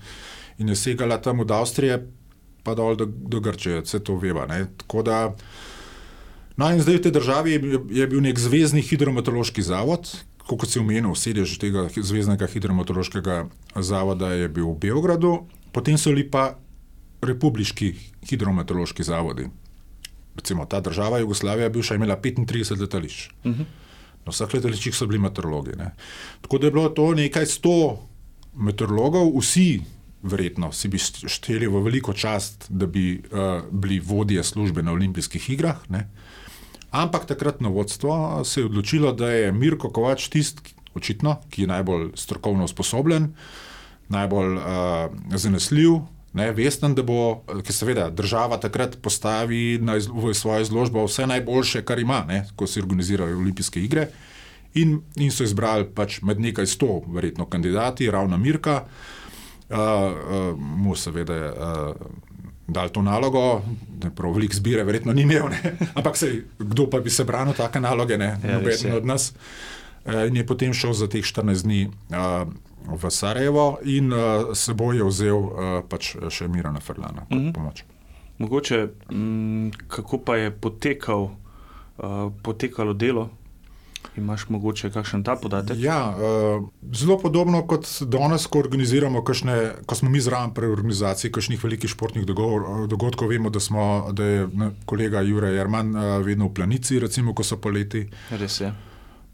In 0.59 0.69
je 0.69 0.77
segala 0.77 1.19
tam 1.19 1.41
od 1.41 1.51
Avstrije, 1.51 2.07
pa 2.63 2.75
dol 2.75 2.97
do, 2.97 3.07
do 3.07 3.41
Grčije, 3.41 3.81
vse 3.81 4.01
to 4.01 4.17
veva. 4.17 4.47
No, 6.57 6.73
in 6.73 6.81
zdaj 6.81 6.97
v 6.97 7.03
tej 7.03 7.13
državi 7.13 7.51
je, 7.53 7.81
je 7.91 8.07
bil 8.07 8.21
nek 8.21 8.39
zvezdni 8.39 8.83
hidrometeorološki 8.83 9.63
zavod, 9.63 10.09
kot 10.55 10.71
si 10.71 10.79
omenil, 10.79 11.15
sedež 11.19 11.59
tega 11.59 11.89
Zvezdnega 11.91 12.47
hidrometeorološkega 12.47 13.37
zavoda 13.83 14.31
je 14.31 14.47
bil 14.47 14.71
v 14.71 14.87
Beogradu, 14.87 15.33
potem 15.75 15.99
so 15.99 16.15
bili 16.15 16.23
pa 16.31 16.55
republiški 17.27 17.95
hidrometeorološki 18.31 19.03
zavodi. 19.03 19.51
Recimo 20.37 20.67
ta 20.71 20.81
država 20.81 21.19
Jugoslavija 21.19 21.67
je 21.67 21.75
bivša 21.75 21.99
imela 21.99 22.17
35 22.21 22.81
letališč. 22.81 23.31
Uh 23.43 23.51
mhm. 23.51 23.63
-huh. 23.63 23.67
Na 24.27 24.33
vseh 24.33 24.55
letališčih 24.55 24.95
so 24.95 25.07
bili 25.07 25.19
meteorologi. 25.19 25.77
Ne. 25.79 25.95
Tako 26.41 26.59
da 26.59 26.67
je 26.67 26.71
bilo 26.71 26.89
to 26.89 27.15
nekaj 27.15 27.47
sto 27.47 28.09
meteorologov, 28.55 29.39
vsi 29.39 29.83
verjetno 30.23 30.73
si 30.73 30.89
bi 30.89 30.99
šteli 30.99 31.67
v 31.67 31.83
veliko 31.83 32.13
čast, 32.13 32.67
da 32.69 32.87
bi 32.87 33.23
uh, 33.31 33.63
bili 33.71 34.01
vodje 34.01 34.43
službe 34.43 34.83
na 34.83 34.93
olimpijskih 34.93 35.51
igrah. 35.51 35.91
Ne. 35.91 35.99
Uh, 35.99 36.26
Ampak 36.91 37.27
takratno 37.27 37.71
vodstvo 37.71 38.45
se 38.45 38.61
je 38.61 38.67
odločilo, 38.67 39.13
da 39.13 39.31
je 39.31 39.53
Mirko 39.53 39.91
Kovač 39.91 40.29
tisti, 40.29 40.75
očitno, 40.97 41.37
ki 41.51 41.63
je 41.63 41.69
najbolj 41.69 42.11
strokovno 42.15 42.65
usposobljen, 42.65 43.35
najbolj 44.09 44.55
uh, 44.57 44.63
zanesljiv, 45.35 45.99
ne, 46.37 46.51
vesten, 46.53 46.95
da 46.95 47.03
bo, 47.03 47.43
ki 47.65 47.73
seveda 47.73 48.09
država 48.11 48.57
takrat 48.61 48.97
postavi 49.03 49.79
na, 49.83 49.99
v 49.99 50.33
svojo 50.35 50.65
izložbo 50.65 51.05
vse 51.05 51.27
najboljše, 51.27 51.85
kar 51.85 52.01
ima, 52.01 52.23
ne, 52.29 52.45
ko 52.57 52.67
se 52.67 52.81
organizirajo 52.81 53.39
olimpijske 53.39 53.83
igre. 53.83 54.09
In, 54.77 54.99
in 55.17 55.33
so 55.33 55.45
izbrali 55.45 55.89
pač 55.97 56.21
med 56.23 56.41
nekaj 56.41 56.69
sto, 56.69 57.01
verjetno, 57.09 57.47
kandidati, 57.49 58.11
ravno 58.13 58.37
Mirka, 58.39 58.83
uh, 58.85 59.77
uh, 59.77 60.53
mu 60.57 60.97
seveda. 60.97 61.43
Uh, 61.53 62.25
dali 62.69 62.91
to 62.91 63.03
nalogo, 63.03 63.63
da 63.99 64.11
prav 64.11 64.33
veliko 64.33 64.55
zbire, 64.55 64.85
verjetno 64.85 65.13
ni 65.13 65.23
imel, 65.23 65.49
ne? 65.49 65.77
ampak 65.99 66.17
sej, 66.17 66.43
kdo 66.59 66.91
pa 66.91 67.01
bi 67.01 67.11
se 67.11 67.25
branil 67.25 67.55
take 67.55 67.81
naloge, 67.81 68.19
ne, 68.19 68.37
Ja, 68.45 68.51
je. 68.51 68.59
noben 68.59 68.97
od 68.97 69.07
nas. 69.07 69.33
Eh, 70.07 70.27
In 70.27 70.37
je 70.37 70.47
potem 70.47 70.75
šel 70.75 70.93
za 70.93 71.09
teh 71.11 71.25
14 71.25 71.63
dni 71.63 71.91
uh, 72.15 72.47
v 72.87 73.11
Sarajevo 73.11 73.79
in 73.83 74.13
uh, 74.13 74.55
seboj 74.55 74.97
je 74.97 75.05
vzel 75.05 75.39
uh, 75.39 75.51
pač 75.89 76.15
še 76.31 76.47
Mirana 76.49 76.81
Ferlana 76.81 77.27
kot 77.27 77.31
mm 77.39 77.43
-hmm. 77.43 77.53
pomoč. 77.53 77.85
Mogoče, 78.39 78.89
mm, 79.11 79.71
kako 79.89 80.19
pa 80.19 80.37
je 80.37 80.51
potekal, 80.51 81.23
uh, 81.99 82.33
potekalo 82.43 82.93
delo? 82.93 83.31
Imaš 84.17 84.47
mogoče 84.49 84.91
kakšen 84.95 85.25
ta 85.25 85.37
podatek? 85.37 85.79
Ja, 85.81 85.99
uh, 86.11 86.69
zelo 86.93 87.19
podobno 87.19 87.63
kot 87.67 87.89
danes, 88.09 88.47
ko, 88.47 88.61
organiziramo 88.65 89.23
kakšne, 89.25 89.57
ko 89.87 89.99
smo 89.99 90.11
mi 90.11 90.21
zraven 90.21 90.55
pri 90.57 90.71
organizaciji 90.73 91.33
kakšnih 91.33 91.65
velikih 91.65 91.91
športnih 91.91 92.27
dogovor, 92.27 92.87
dogodkov. 92.89 93.29
Vemo, 93.29 93.51
da, 93.51 93.61
smo, 93.61 94.09
da 94.13 94.25
je 94.25 94.49
ne, 94.53 94.71
kolega 94.87 95.21
Jurek 95.27 95.57
Jerman 95.57 95.95
uh, 95.97 96.09
vedno 96.25 96.49
v 96.49 96.55
planici, 96.61 97.01
recimo, 97.03 97.35
ko 97.35 97.45
so 97.45 97.61
poleti. 97.61 98.07
Res 98.31 98.61
je. 98.61 98.73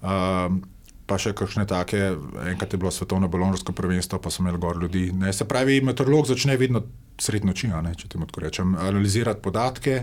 Uh, 0.03 0.59
pa 1.07 1.19
še 1.21 1.35
kakšne 1.37 1.67
take, 1.69 2.01
enkrat 2.49 2.73
je 2.73 2.81
bilo 2.81 2.91
svetovno 2.95 3.29
balonarsko 3.29 3.75
prvenstvo, 3.77 4.19
pa 4.23 4.31
so 4.33 4.43
imeli 4.43 4.61
gor 4.63 4.79
ljudi. 4.83 5.11
Ne, 5.13 5.33
se 5.33 5.47
pravi, 5.49 5.81
meteorolog 5.85 6.31
začne 6.31 6.57
vedno 6.57 6.83
sred 7.21 7.45
noči, 7.47 7.71
a 7.71 7.83
ne, 7.85 7.95
če 7.99 8.15
temu 8.15 8.27
tako 8.31 8.47
rečem, 8.47 8.77
analizirati 8.79 9.43
podatke. 9.45 9.99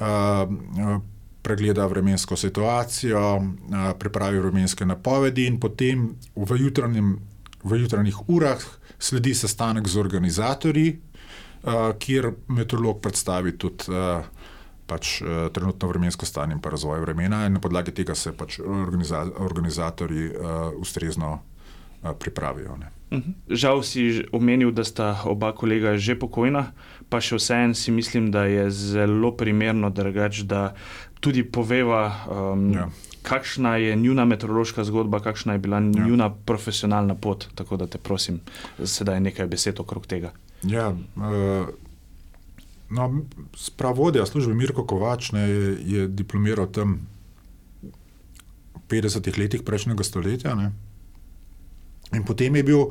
Uh, 0.00 1.00
pregleda 1.42 1.86
vremensko 1.86 2.36
situacijo, 2.36 3.20
a, 3.72 3.92
pripravi 3.98 4.38
vremenske 4.38 4.86
napovedi, 4.86 5.46
in 5.46 5.60
potem 5.60 6.10
v, 6.36 6.58
jutranjem, 6.60 7.14
v 7.64 7.80
jutranjih 7.82 8.28
urah 8.28 8.64
sledi 8.98 9.34
sestanek 9.34 9.88
z 9.88 9.98
organizatorji, 10.00 10.92
a, 11.64 11.92
kjer 11.98 12.32
meteorolog 12.48 13.00
predstavi 13.02 13.56
tudi 13.58 13.92
a, 13.94 14.22
pač, 14.90 15.20
trenutno 15.54 15.88
vremensko 15.88 16.26
stanje 16.26 16.56
in 16.56 16.62
razvoj 16.64 17.00
vremena, 17.04 17.44
in 17.46 17.54
na 17.54 17.60
podlagi 17.62 17.94
tega 17.94 18.14
se 18.18 18.32
pač 18.34 18.58
organiza, 18.58 19.22
organizatorji 19.38 20.32
ustrezno 20.82 21.36
pripravijo. 22.18 22.76
Ne. 22.76 22.90
Mhm. 23.12 23.30
Žal 23.50 23.82
si 23.82 24.24
omenil, 24.32 24.70
da 24.70 24.84
sta 24.84 25.18
oba 25.26 25.52
kolega 25.52 25.98
že 25.98 26.14
pokojna, 26.14 26.72
pa 27.10 27.18
še 27.20 27.36
vseeno 27.36 27.74
si 27.74 27.90
mislim, 27.90 28.30
da 28.30 28.46
je 28.46 28.70
zelo 28.70 29.34
primerno, 29.36 29.90
drugač, 29.90 30.46
da 30.46 30.74
tudi 31.20 31.44
poveva, 31.44 32.02
um, 32.30 32.72
ja. 32.72 32.80
Ja. 32.80 32.88
kakšna 33.22 33.76
je 33.76 33.96
njuna 33.96 34.24
meteorološka 34.24 34.84
zgodba, 34.84 35.20
kakšna 35.20 35.52
je 35.52 35.58
bila 35.58 35.76
ja. 35.76 36.06
njuna 36.06 36.30
profesionalna 36.30 37.14
pot. 37.14 37.46
Tako 37.54 37.76
da 37.76 37.86
te 37.86 37.98
prosim, 37.98 38.40
sedaj 38.84 39.20
nekaj 39.20 39.46
besed 39.46 39.80
okrog 39.80 40.06
tega. 40.06 40.32
Ja, 40.62 40.90
uh, 40.90 41.68
no, 42.90 43.22
spravodja 43.56 44.26
službe 44.26 44.54
Mirko 44.54 44.84
Kovač 44.86 45.32
ne, 45.32 45.48
je, 45.48 45.76
je 45.86 46.08
diplomiral 46.08 46.66
tam 46.72 46.98
v 47.82 48.82
50-ih 48.88 49.38
letih 49.38 49.62
prejšnjega 49.62 50.04
stoletja. 50.04 50.54
Ne. 50.54 50.72
In 52.12 52.24
potem 52.26 52.56
je 52.56 52.62
bil, 52.66 52.90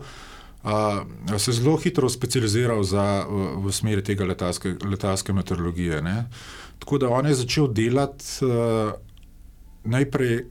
uh, 0.63 1.37
se 1.37 1.51
zelo 1.51 1.77
hitro 1.77 2.09
specializiral 2.09 2.83
za, 2.83 3.25
v, 3.29 3.65
v 3.65 3.73
smeri 3.73 4.03
tega 4.03 4.25
letalske, 4.25 4.75
letalske 4.85 5.33
meteorologije. 5.33 6.01
Ne. 6.01 6.29
Tako 6.79 6.97
da 6.97 7.09
on 7.09 7.25
je 7.25 7.35
začel 7.35 7.67
delati 7.73 8.45
uh, 8.45 8.93
najprej, 9.83 10.45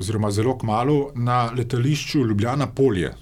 oziroma 0.00 0.30
zelo 0.30 0.58
kmalo, 0.58 1.10
na 1.14 1.50
letališču 1.56 2.26
Ljubljana 2.26 2.66
Polje. 2.66 3.14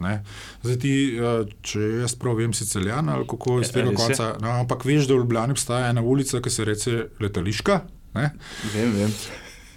Ne. 0.00 0.24
Zdaj, 0.62 0.78
ti, 0.78 0.92
eh, 1.18 1.48
če 1.62 1.80
jaz 2.02 2.14
prav 2.14 2.38
vem, 2.38 2.52
si 2.54 2.66
celjan 2.68 3.08
ali 3.08 3.26
kako 3.28 3.60
iz 3.60 3.68
Ja, 3.68 3.72
tega 3.72 3.90
je. 3.90 3.96
konca. 3.96 4.28
No, 4.40 4.50
ampak 4.60 4.84
veš, 4.84 5.08
da 5.08 5.14
v 5.14 5.24
Ljubljani 5.24 5.56
obstaja 5.56 5.90
ena 5.90 6.02
ulica, 6.02 6.40
ki 6.40 6.50
se 6.50 6.64
reče 6.64 7.06
Letališka. 7.20 7.80
Ne. 8.14 8.30
Vem, 8.74 8.92
vem. 8.92 9.12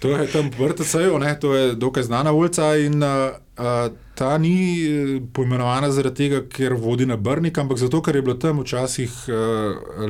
To 0.00 0.14
je 0.16 0.26
tam 0.32 0.48
v 0.50 0.62
vrtcu, 0.64 0.84
to 1.40 1.54
je 1.54 1.74
dokaj 1.74 2.02
znana 2.02 2.32
ulica. 2.32 2.76
In, 2.76 3.02
uh, 3.02 3.36
uh, 3.58 3.92
ta 4.20 4.38
ni 4.38 4.84
eh, 4.84 5.20
poimenovana 5.32 5.88
zaradi 5.96 6.16
tega, 6.26 6.42
ker 6.52 6.74
vodi 6.76 7.06
na 7.08 7.16
Brnik, 7.16 7.56
ampak 7.58 7.78
zato, 7.80 8.02
ker 8.04 8.18
je 8.18 8.24
bilo 8.26 8.36
tam 8.36 8.60
včasih 8.60 9.14
uh, 9.32 9.38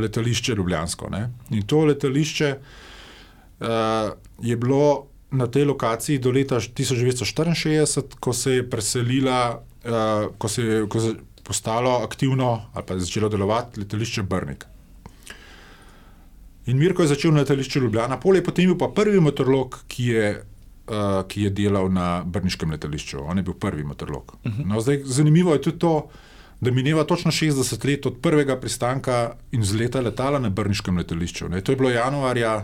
letališče 0.02 0.56
Ljubljansko. 0.58 1.10
Ne? 1.14 1.20
In 1.54 1.62
to 1.70 1.84
letališče 1.86 2.48
uh, 2.58 3.68
je 4.42 4.56
bilo 4.58 5.06
na 5.30 5.46
tej 5.46 5.68
lokaciji 5.70 6.18
do 6.18 6.32
leta 6.34 6.58
1964, 6.58 8.02
ko 8.18 8.34
se 8.34 8.56
je 8.56 8.64
preselila, 8.70 9.62
ko 10.38 10.48
se 10.50 10.62
je 10.62 10.80
ko 10.90 11.00
se 11.00 11.12
je 11.12 11.14
postalo 11.46 12.00
aktivno 12.02 12.48
ali 12.74 12.84
pa 12.86 12.94
je 12.94 13.06
začelo 13.06 13.28
delovati 13.28 13.80
letališče 13.80 14.22
Brnik. 14.22 14.66
In 16.66 16.78
Mirko 16.78 17.06
je 17.06 17.14
začel 17.14 17.30
na 17.30 17.44
letališču 17.44 17.80
Ljubljana, 17.80 18.18
polje 18.20 18.42
potem 18.44 18.64
je 18.66 18.74
bil 18.74 18.78
pa 18.78 18.90
prvi 18.94 19.20
motorlog, 19.20 19.78
ki 19.88 20.04
je, 20.06 20.26
uh, 20.90 21.22
ki 21.28 21.42
je 21.42 21.50
delal 21.50 21.88
na 21.92 22.22
Brniškem 22.26 22.70
letališču. 22.70 23.22
On 23.22 23.38
je 23.38 23.42
bil 23.46 23.54
prvi 23.54 23.84
motorlog. 23.84 24.36
Uh 24.44 24.52
-huh. 24.52 24.66
no, 24.66 24.80
zdaj, 24.80 25.00
zanimivo 25.04 25.52
je 25.52 25.62
tudi 25.62 25.78
to, 25.78 26.08
da 26.60 26.70
mineva 26.70 27.04
točno 27.04 27.30
60 27.30 27.86
let 27.86 28.06
od 28.06 28.16
prvega 28.22 28.56
pristanka 28.60 29.32
in 29.52 29.64
zleta 29.64 30.00
letala 30.00 30.38
na 30.38 30.48
Brniškem 30.48 30.96
letališču. 30.98 31.48
Ne. 31.48 31.60
To 31.60 31.72
je 31.72 31.76
bilo 31.76 31.90
januarja 31.90 32.56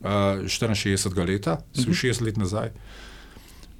uh, 0.00 0.06
64. 0.06 1.26
leta, 1.26 1.52
uh 1.52 1.84
-huh. 1.84 2.12
60 2.12 2.22
let 2.22 2.36
nazaj. 2.36 2.70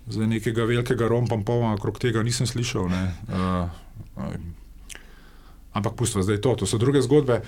Zdaj 0.09 0.27
nekega 0.27 0.64
velikega 0.64 1.09
rompama 1.09 1.72
okrog 1.72 1.99
tega 1.99 2.22
nisem 2.22 2.46
slišal. 2.46 2.88
Ne. 2.88 3.14
Uh, 3.29 3.68
Ampak 5.72 5.94
pustimo 5.94 6.22
zdaj 6.22 6.40
to, 6.40 6.55
to 6.55 6.66
so 6.66 6.79
druge 6.79 7.03
zgodbe. 7.03 7.40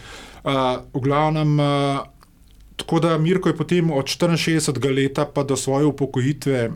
Uh, 0.45 0.53
v 0.95 1.01
glavnem, 1.01 1.61
uh, 1.61 1.99
tako 2.79 3.01
da 3.03 3.19
Mirko 3.19 3.51
je 3.51 3.57
potem 3.57 3.91
od 3.91 4.07
64 4.07 4.95
leta 4.95 5.27
pa 5.27 5.43
do 5.43 5.57
svoje 5.57 5.87
upokojitve 5.87 6.71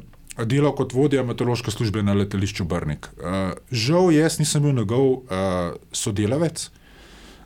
delal 0.45 0.75
kot 0.77 0.93
vodja 0.97 1.23
meteorološke 1.23 1.71
službe 1.71 2.03
na 2.03 2.15
letališču 2.17 2.65
Brnik. 2.65 3.09
Uh, 3.17 3.53
žal 3.71 4.13
jaz 4.13 4.39
nisem 4.41 4.65
bil 4.65 4.75
njegov 4.81 5.09
uh, 5.13 5.75
sodelavec, 5.93 6.71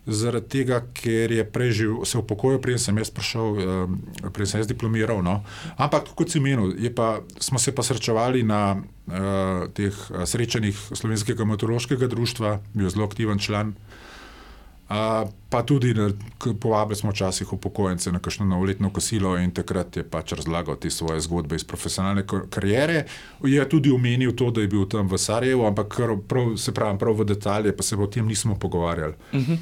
zaradi 0.06 0.48
tega, 0.54 0.80
ker 0.94 1.34
je 1.34 1.44
prej 1.50 1.72
že 1.80 1.86
se 2.06 2.18
upokojil, 2.18 2.60
preden 2.62 2.78
sem 2.78 2.98
jaz 2.98 3.10
prišel, 3.10 3.58
um, 3.58 3.98
preden 4.30 4.52
sem 4.52 4.62
jaz 4.62 4.70
diplomiral. 4.70 5.22
No. 5.22 5.40
Ampak, 5.76 6.14
kot 6.14 6.30
si 6.30 6.40
menil, 6.40 6.78
pa, 6.94 7.20
smo 7.42 7.58
se 7.58 7.74
pa 7.74 7.82
srečevali 7.82 8.46
na 8.46 8.78
uh, 8.78 9.66
teh 9.74 9.90
uh, 9.90 10.22
srečanjih 10.22 10.78
Slovenskega 10.94 11.44
meteorološkega 11.44 12.06
društva, 12.06 12.60
bil 12.74 12.86
je 12.86 12.94
zelo 12.94 13.10
aktiven 13.10 13.42
član. 13.42 13.74
Uh, 13.74 14.06
pa 15.50 15.62
tudi 15.66 15.94
povabili 16.60 16.96
smo 16.96 17.10
včasih 17.10 17.52
upokojence 17.52 18.12
na 18.12 18.18
kakšno 18.18 18.46
novoletno 18.46 18.90
kosilo 18.90 19.36
in 19.38 19.50
takrat 19.50 19.96
je 19.96 20.04
pač 20.04 20.32
razlagal 20.32 20.76
te 20.76 20.90
svoje 20.90 21.20
zgodbe 21.20 21.56
iz 21.56 21.64
profesionalne 21.64 22.22
kar- 22.22 22.46
kariere. 22.50 23.04
Je 23.42 23.68
tudi 23.68 23.90
omenil 23.90 24.36
to, 24.36 24.50
da 24.50 24.60
je 24.60 24.68
bil 24.68 24.86
tam 24.86 25.08
v 25.08 25.18
Sarajevu, 25.18 25.66
ampak 25.66 25.98
prav, 26.28 26.54
se 26.56 26.74
pravi, 26.74 26.98
prav 26.98 27.18
v 27.18 27.24
detalje, 27.24 27.76
pa 27.76 27.82
se 27.82 27.96
o 27.96 28.06
tem 28.06 28.26
nismo 28.26 28.54
pogovarjali. 28.54 29.14
Uh 29.32 29.40
-huh. 29.40 29.58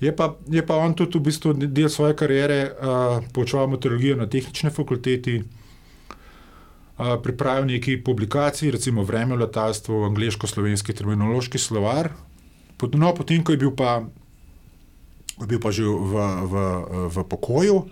Je 0.00 0.16
pa, 0.16 0.36
je 0.50 0.66
pa 0.66 0.76
on 0.76 0.94
tudi 0.94 1.18
v 1.18 1.22
bistvu 1.22 1.52
del 1.52 1.88
svoje 1.88 2.16
kariere 2.16 2.72
uh, 2.72 3.24
poučeval 3.32 3.66
meteorologijo 3.66 4.16
na 4.16 4.26
tehnični 4.26 4.70
fakulteti, 4.70 5.42
uh, 6.98 7.22
pripravil 7.22 7.64
nekaj 7.64 8.02
publikacij, 8.04 8.70
recimo 8.70 9.02
Vreme 9.02 9.36
v 9.36 9.38
letalstvu, 9.38 10.04
angliško-slovenski 10.04 10.92
terminološki 10.92 11.58
slovar. 11.58 12.10
No, 12.92 13.14
potem, 13.14 13.44
ko 13.44 13.52
je 13.52 13.58
bil 13.58 13.70
pa, 13.70 14.02
bil 15.42 15.58
pa 15.58 15.74
že 15.74 15.82
v, 15.82 16.14
v, 16.46 16.54
v 17.10 17.16
pokoju, 17.26 17.90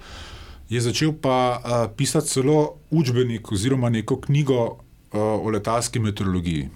je 0.72 0.80
začel 0.80 1.12
pa 1.12 1.58
uh, 1.58 1.62
pisati 1.92 2.30
celo 2.30 2.80
učbenik 2.88 3.44
oziroma 3.52 3.90
neko 3.92 4.16
knjigo 4.22 4.60
uh, 4.62 5.42
o 5.42 5.50
letalski 5.50 6.00
meteorologiji. 6.00 6.70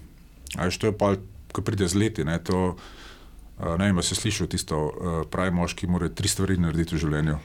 Až 0.59 0.77
to 0.77 0.91
je 0.91 0.93
pa, 0.93 1.17
ko 1.49 1.59
pride 1.65 1.87
z 1.87 1.95
leti. 1.97 2.21
Ne, 2.27 2.37
to, 2.37 2.77
uh, 2.77 3.73
ne 3.79 3.89
vem, 3.89 3.97
a 3.97 4.03
si 4.05 4.13
slišal 4.13 4.51
tisto, 4.51 4.77
uh, 4.77 4.91
pravi 5.25 5.55
moški 5.55 5.89
mora 5.89 6.11
tri 6.13 6.29
stvari 6.29 6.59
narediti 6.61 6.93
v 6.93 7.01
življenju. 7.01 7.37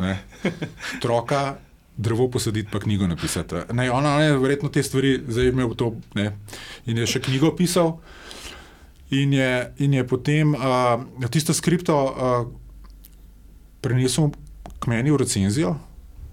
Ne. 0.00 0.24
Troka, 1.04 1.60
drevo 2.00 2.30
posaditi, 2.32 2.70
pa 2.72 2.80
knjigo 2.80 3.06
napisati. 3.06 3.68
Ne, 3.76 3.90
ona 3.92 4.22
je 4.24 4.38
verjetno 4.40 4.72
te 4.72 4.82
stvari 4.82 5.20
zdaj 5.28 5.52
imel 5.52 5.76
to. 5.76 5.92
Ne. 6.16 6.32
In 6.88 6.96
je 6.96 7.06
še 7.06 7.20
knjigo 7.20 7.52
pisal. 7.58 7.98
In 9.10 9.32
je, 9.32 9.72
in 9.76 9.94
je 9.94 10.04
potem 10.06 10.54
uh, 10.54 11.02
tisto 11.30 11.54
skripto 11.54 11.94
uh, 11.94 12.46
prenesel 13.82 14.30
k 14.78 14.86
meni 14.86 15.10
v 15.10 15.18
recenzijo. 15.18 15.74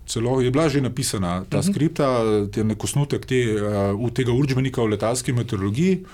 Celo 0.06 0.40
je 0.42 0.52
bila 0.52 0.70
že 0.70 0.82
napisana 0.82 1.44
ta 1.50 1.58
uh 1.58 1.64
-huh. 1.64 1.72
skripta, 1.72 2.08
te 2.52 2.64
nek 2.64 2.84
osnutek 2.84 3.26
te, 3.26 3.58
uh, 3.94 4.12
tega 4.14 4.32
učbenika 4.32 4.82
o 4.82 4.86
letalski 4.86 5.34
meteorologiji. 5.34 6.06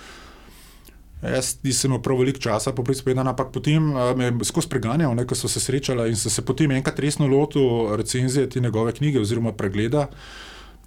Jaz 1.21 1.57
nisem 1.63 1.91
imel 1.91 2.01
prav 2.01 2.17
veliko 2.19 2.39
časa, 2.39 2.71
po 2.71 2.83
prispevku, 2.83 3.19
ampak 3.19 3.51
potem 3.51 3.93
uh, 3.93 4.15
me 4.17 4.25
je 4.25 4.33
skozi 4.43 4.67
preganjal, 4.67 5.15
ne, 5.15 5.27
ko 5.27 5.35
so 5.35 5.47
se 5.47 5.59
srečala 5.59 6.07
in 6.07 6.15
sem 6.15 6.31
se 6.31 6.41
potem 6.41 6.71
enkrat 6.71 6.99
resno 6.99 7.27
lotil 7.27 7.95
recenzije 7.95 8.49
te 8.49 8.59
njegove 8.59 8.91
knjige 8.91 9.19
oziroma 9.19 9.51
pregleda, 9.51 10.07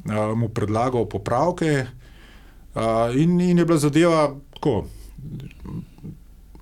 uh, 0.05 0.39
mu 0.39 0.49
predlagal 0.49 1.09
popravke 1.09 1.87
uh, 2.75 3.17
in, 3.17 3.41
in 3.41 3.59
je 3.59 3.65
bila 3.65 3.79
zadeva 3.79 4.35
tako 4.55 4.85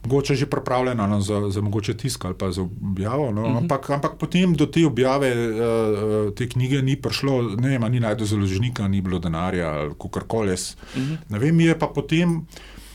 mogoče 0.04 0.34
že 0.34 0.46
pripravljena 0.46 1.06
no, 1.06 1.20
za, 1.20 1.50
za 1.50 1.60
mogoče 1.60 1.96
tisk 1.96 2.24
ali 2.24 2.34
pa 2.38 2.50
za 2.52 2.62
objavo. 2.62 3.32
No. 3.32 3.42
Uh 3.42 3.48
-huh. 3.48 3.58
ampak, 3.58 3.90
ampak 3.90 4.12
potem 4.18 4.54
do 4.54 4.66
te 4.66 4.86
objave 4.86 5.32
uh, 5.32 6.34
te 6.34 6.48
knjige 6.48 6.82
ni 6.82 6.96
prišlo, 6.96 7.42
ne 7.42 7.68
vem, 7.68 7.92
ni 7.92 8.00
najdel 8.00 8.26
založnika, 8.26 8.88
ni 8.88 9.00
bilo 9.00 9.18
denarja 9.18 9.68
ali 9.68 9.94
karkoli. 10.12 10.52
Uh 10.52 10.56
-huh. 10.56 11.16
Ne 11.28 11.38
vem, 11.38 11.60
je 11.60 11.78
pa 11.78 11.86
potem 11.86 12.46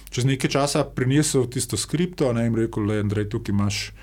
čez 0.09 0.25
nekaj 0.25 0.49
časa 0.49 0.83
prinesel 0.83 1.45
tisto 1.45 1.77
skripto 1.77 2.31
in 2.31 2.55
rekel, 2.55 2.87
da 2.87 2.93
je 2.93 2.99
Andrej, 2.99 3.29
tukaj 3.29 3.53
imaš 3.53 3.93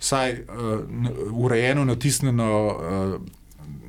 vsaj 0.00 0.32
uh, 0.32 0.80
urejeno, 1.32 1.84
natisnjeno. 1.84 2.66
Uh, 3.16 3.20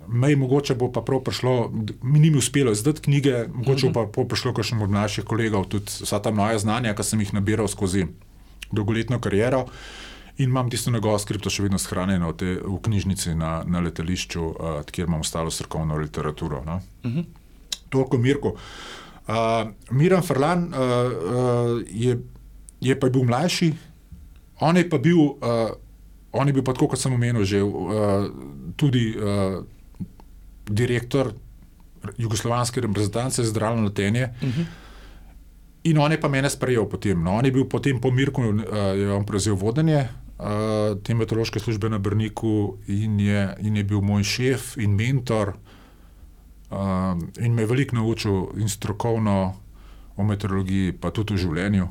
Mej, 0.07 0.35
mogoče 0.35 0.75
bo 0.75 0.91
pa 0.91 1.01
prav 1.01 1.21
prišlo, 1.23 1.71
mi 2.03 2.19
ni 2.19 2.31
uspelo 2.37 2.71
izdati 2.71 3.01
knjige, 3.01 3.45
mogoče 3.53 3.89
bo 3.89 4.05
pa 4.07 4.23
prišlo 4.23 4.53
kakšen 4.53 4.81
od 4.81 4.91
naših 4.91 5.25
kolegov, 5.25 5.65
tudi 5.71 5.91
vsa 6.03 6.19
ta 6.19 6.31
moja 6.31 6.59
znanja, 6.59 6.95
ki 6.95 7.03
sem 7.03 7.19
jih 7.19 7.33
nabiral 7.33 7.67
skozi 7.67 8.07
dolgoletno 8.71 9.19
kariero. 9.19 9.65
In 10.37 10.49
imam 10.49 10.69
tisto 10.69 10.91
njegovo 10.91 11.19
skripto 11.19 11.51
še 11.51 11.63
vedno 11.63 11.77
shranjeno 11.79 12.31
v, 12.31 12.35
te, 12.37 12.53
v 12.63 12.77
knjižnici 12.81 13.35
na, 13.35 13.61
na 13.67 13.81
letališču, 13.83 14.41
uh, 14.41 14.79
kjer 14.87 15.07
imam 15.07 15.21
ostalo 15.21 15.51
srkovno 15.51 15.97
literaturo. 15.97 16.63
No? 16.65 16.81
Uh 17.03 17.11
-huh. 17.11 17.25
Toliko 17.89 18.17
Mirko. 18.17 18.55
Uh, 19.27 19.69
Miran 19.91 20.23
Ferlan 20.23 20.63
uh, 20.63 20.71
uh, 20.73 21.81
je, 21.89 22.17
je 22.81 22.99
pa 22.99 23.09
bil 23.09 23.23
mlajši, 23.23 23.73
on 24.59 24.77
je 24.77 24.89
pa 24.89 24.97
bil, 24.97 25.19
uh, 25.19 25.71
on 26.31 26.47
je 26.47 26.53
bil 26.53 26.63
pa 26.63 26.73
tako, 26.73 26.87
kot 26.87 26.99
sem 26.99 27.13
omenil, 27.13 27.43
že 27.43 27.63
uh, 27.63 28.27
tudi. 28.75 29.15
Uh, 29.17 29.65
direktor 30.71 31.33
jugoslovanske 32.17 32.81
reprezentance 32.81 33.43
za 33.43 33.49
zdravljenje 33.49 33.87
letenje. 33.87 34.29
Uh 34.41 34.49
-huh. 34.49 34.65
In 35.83 35.97
on 35.97 36.11
je 36.11 36.21
pa 36.21 36.27
mene 36.27 36.49
sprejel 36.49 36.85
potem. 36.85 37.23
No, 37.23 37.31
on 37.31 37.45
je 37.45 37.51
bil 37.51 37.65
potem 37.65 38.01
po 38.01 38.11
Mirku, 38.11 38.41
uh, 38.41 38.53
je 38.95 39.13
on 39.13 39.25
prevzel 39.25 39.55
vodenje 39.55 40.07
uh, 40.41 40.97
te 41.03 41.13
meteorološke 41.13 41.59
službe 41.59 41.89
na 41.89 41.97
Brniku 41.97 42.77
in 42.87 43.19
je, 43.19 43.55
in 43.59 43.75
je 43.77 43.83
bil 43.83 44.01
moj 44.01 44.23
šef 44.23 44.77
in 44.77 44.95
mentor. 44.95 45.55
Uh, 46.71 47.17
in 47.41 47.53
me 47.53 47.61
je 47.61 47.67
veliko 47.67 47.95
naučil 47.95 48.47
in 48.57 48.69
strokovno 48.69 49.55
o 50.15 50.23
meteorologiji, 50.23 50.93
pa 50.93 51.11
tudi 51.11 51.33
o 51.33 51.37
življenju. 51.37 51.87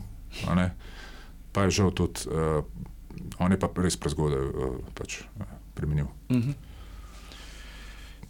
Pa 1.52 1.66
je 1.66 1.70
žal 1.70 1.90
tudi, 1.90 2.30
uh, 2.30 2.64
on 3.38 3.52
je 3.52 3.58
pa 3.58 3.68
res 3.76 3.96
prezgodaj 3.96 4.40
uh, 4.40 4.76
pač, 4.94 5.22
uh, 5.40 5.46
premenil. 5.74 6.06
Uh 6.28 6.36
-huh. 6.36 6.69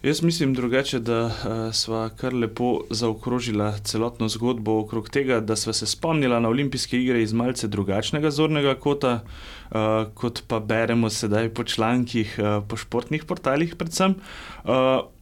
Jaz 0.03 0.23
mislim 0.23 0.55
drugače, 0.55 0.99
da 0.99 1.25
uh, 1.27 1.33
sva 1.77 2.07
kar 2.17 2.35
lepo 2.35 2.71
zaokrožila 2.91 3.75
celotno 3.85 4.29
zgodbo 4.29 4.79
okrog 4.81 5.11
tega, 5.13 5.41
da 5.41 5.57
sva 5.57 5.73
se 5.77 5.87
spomnila 5.87 6.39
na 6.41 6.49
olimpijske 6.49 6.97
igre 6.97 7.23
iz 7.23 7.33
malce 7.37 7.69
drugačnega 7.69 8.31
zornega 8.31 8.75
kota, 8.81 9.13
uh, 9.21 9.77
kot 10.15 10.43
pa 10.49 10.61
beremo 10.61 11.11
sedaj 11.11 11.51
po 11.55 11.65
člankih, 11.65 12.39
uh, 12.41 12.65
po 12.69 12.81
športnih 12.81 13.25
portalih 13.29 13.77
predvsem. 13.77 14.15
Uh, 14.65 14.73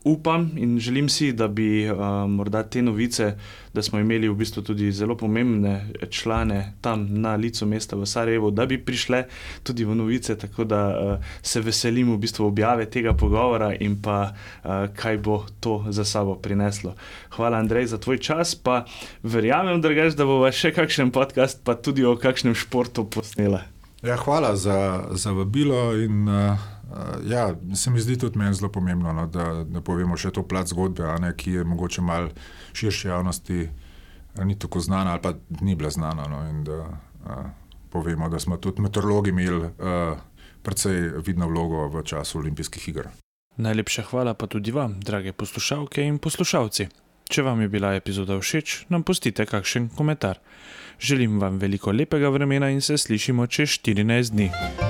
upam 0.04 0.50
in 0.56 0.78
želim 0.78 1.08
si, 1.08 1.32
da 1.32 1.48
bi 1.48 1.90
uh, 1.90 1.98
morda 2.28 2.62
te 2.62 2.82
novice, 2.82 3.36
da 3.74 3.82
smo 3.82 3.98
imeli 3.98 4.28
v 4.28 4.34
bistvu 4.34 4.62
tudi 4.62 4.92
zelo 4.92 5.16
pomembne 5.16 5.90
člane 6.10 6.72
tam 6.80 7.06
na 7.10 7.34
licu 7.34 7.66
mesta 7.66 7.96
v 7.96 8.06
Sarajevu, 8.06 8.50
da 8.50 8.66
bi 8.66 8.78
prišle 8.84 9.24
tudi 9.62 9.84
v 9.84 9.94
novice, 9.94 10.38
tako 10.38 10.64
da 10.64 10.82
uh, 10.88 11.24
se 11.42 11.60
veselim 11.60 12.12
v 12.12 12.18
bistvu 12.18 12.46
objave 12.46 12.86
tega 12.90 13.12
pogovora 13.12 13.74
in 13.74 14.02
pa 14.02 14.32
uh, 14.32 14.70
kaj 14.94 15.18
bo 15.18 15.44
to 15.60 15.84
za 15.90 16.04
sabo 16.04 16.34
prineslo. 16.34 16.94
Hvala, 17.36 17.58
Andrej, 17.58 17.86
za 17.86 17.98
tvoj 17.98 18.18
čas, 18.18 18.54
pa 18.54 18.84
verjamem, 19.22 19.80
drgač, 19.80 20.14
da 20.14 20.24
bo 20.24 20.40
še 20.50 20.72
kakšen 20.72 21.10
podcast, 21.10 21.60
pa 21.64 21.74
tudi 21.74 22.04
o 22.04 22.16
kakšnem 22.16 22.54
športu 22.54 23.04
posnela. 23.04 23.62
Ja, 24.02 24.16
hvala 24.16 24.56
za, 24.56 25.10
za 25.10 25.32
vabilo 25.32 25.92
in 25.98 26.28
uh... 26.28 26.77
Uh, 26.88 27.30
ja, 27.30 27.54
se 27.74 27.90
mi 27.90 28.00
zdi 28.00 28.16
tudi 28.18 28.38
meni 28.38 28.54
zelo 28.54 28.72
pomembno, 28.72 29.12
no, 29.12 29.26
da, 29.26 29.64
da 29.64 29.80
povemo 29.84 30.16
še 30.16 30.30
to 30.32 30.42
plat 30.48 30.70
zgodbe, 30.70 31.04
ne, 31.20 31.34
ki 31.36 31.58
je 31.58 31.64
mogoče 31.64 32.02
malo 32.02 32.30
širši 32.72 33.08
javnosti 33.08 33.68
ni 34.44 34.58
tako 34.58 34.80
znana 34.80 35.10
ali 35.10 35.22
pa 35.22 35.32
ni 35.60 35.74
bila 35.74 35.90
znana. 35.90 36.28
No, 36.28 36.48
in 36.50 36.64
da 36.64 36.78
uh, 36.78 37.46
povemo, 37.90 38.28
da 38.28 38.38
smo 38.38 38.56
tudi 38.56 38.82
meteorologi 38.82 39.30
imeli 39.30 39.56
uh, 39.56 40.18
precej 40.62 41.12
vidno 41.26 41.48
vlogo 41.48 41.88
v 41.88 42.02
času 42.02 42.38
olimpijskih 42.38 42.88
iger. 42.88 43.08
Najlepša 43.56 44.02
hvala 44.02 44.34
pa 44.34 44.46
tudi 44.46 44.70
vam, 44.70 45.00
drage 45.00 45.32
poslušalke 45.32 46.02
in 46.02 46.18
poslušalci. 46.18 46.88
Če 47.28 47.42
vam 47.42 47.60
je 47.60 47.68
bila 47.68 47.92
epizoda 47.94 48.38
všeč, 48.40 48.86
nam 48.88 49.02
pustite 49.02 49.46
kakšen 49.46 49.88
komentar. 49.88 50.38
Želim 51.00 51.40
vam 51.40 51.58
veliko 51.58 51.92
lepega 51.92 52.28
vremena 52.28 52.70
in 52.70 52.80
se 52.80 52.98
slišimo 52.98 53.46
čez 53.46 53.68
14 53.68 54.32
dni. 54.32 54.87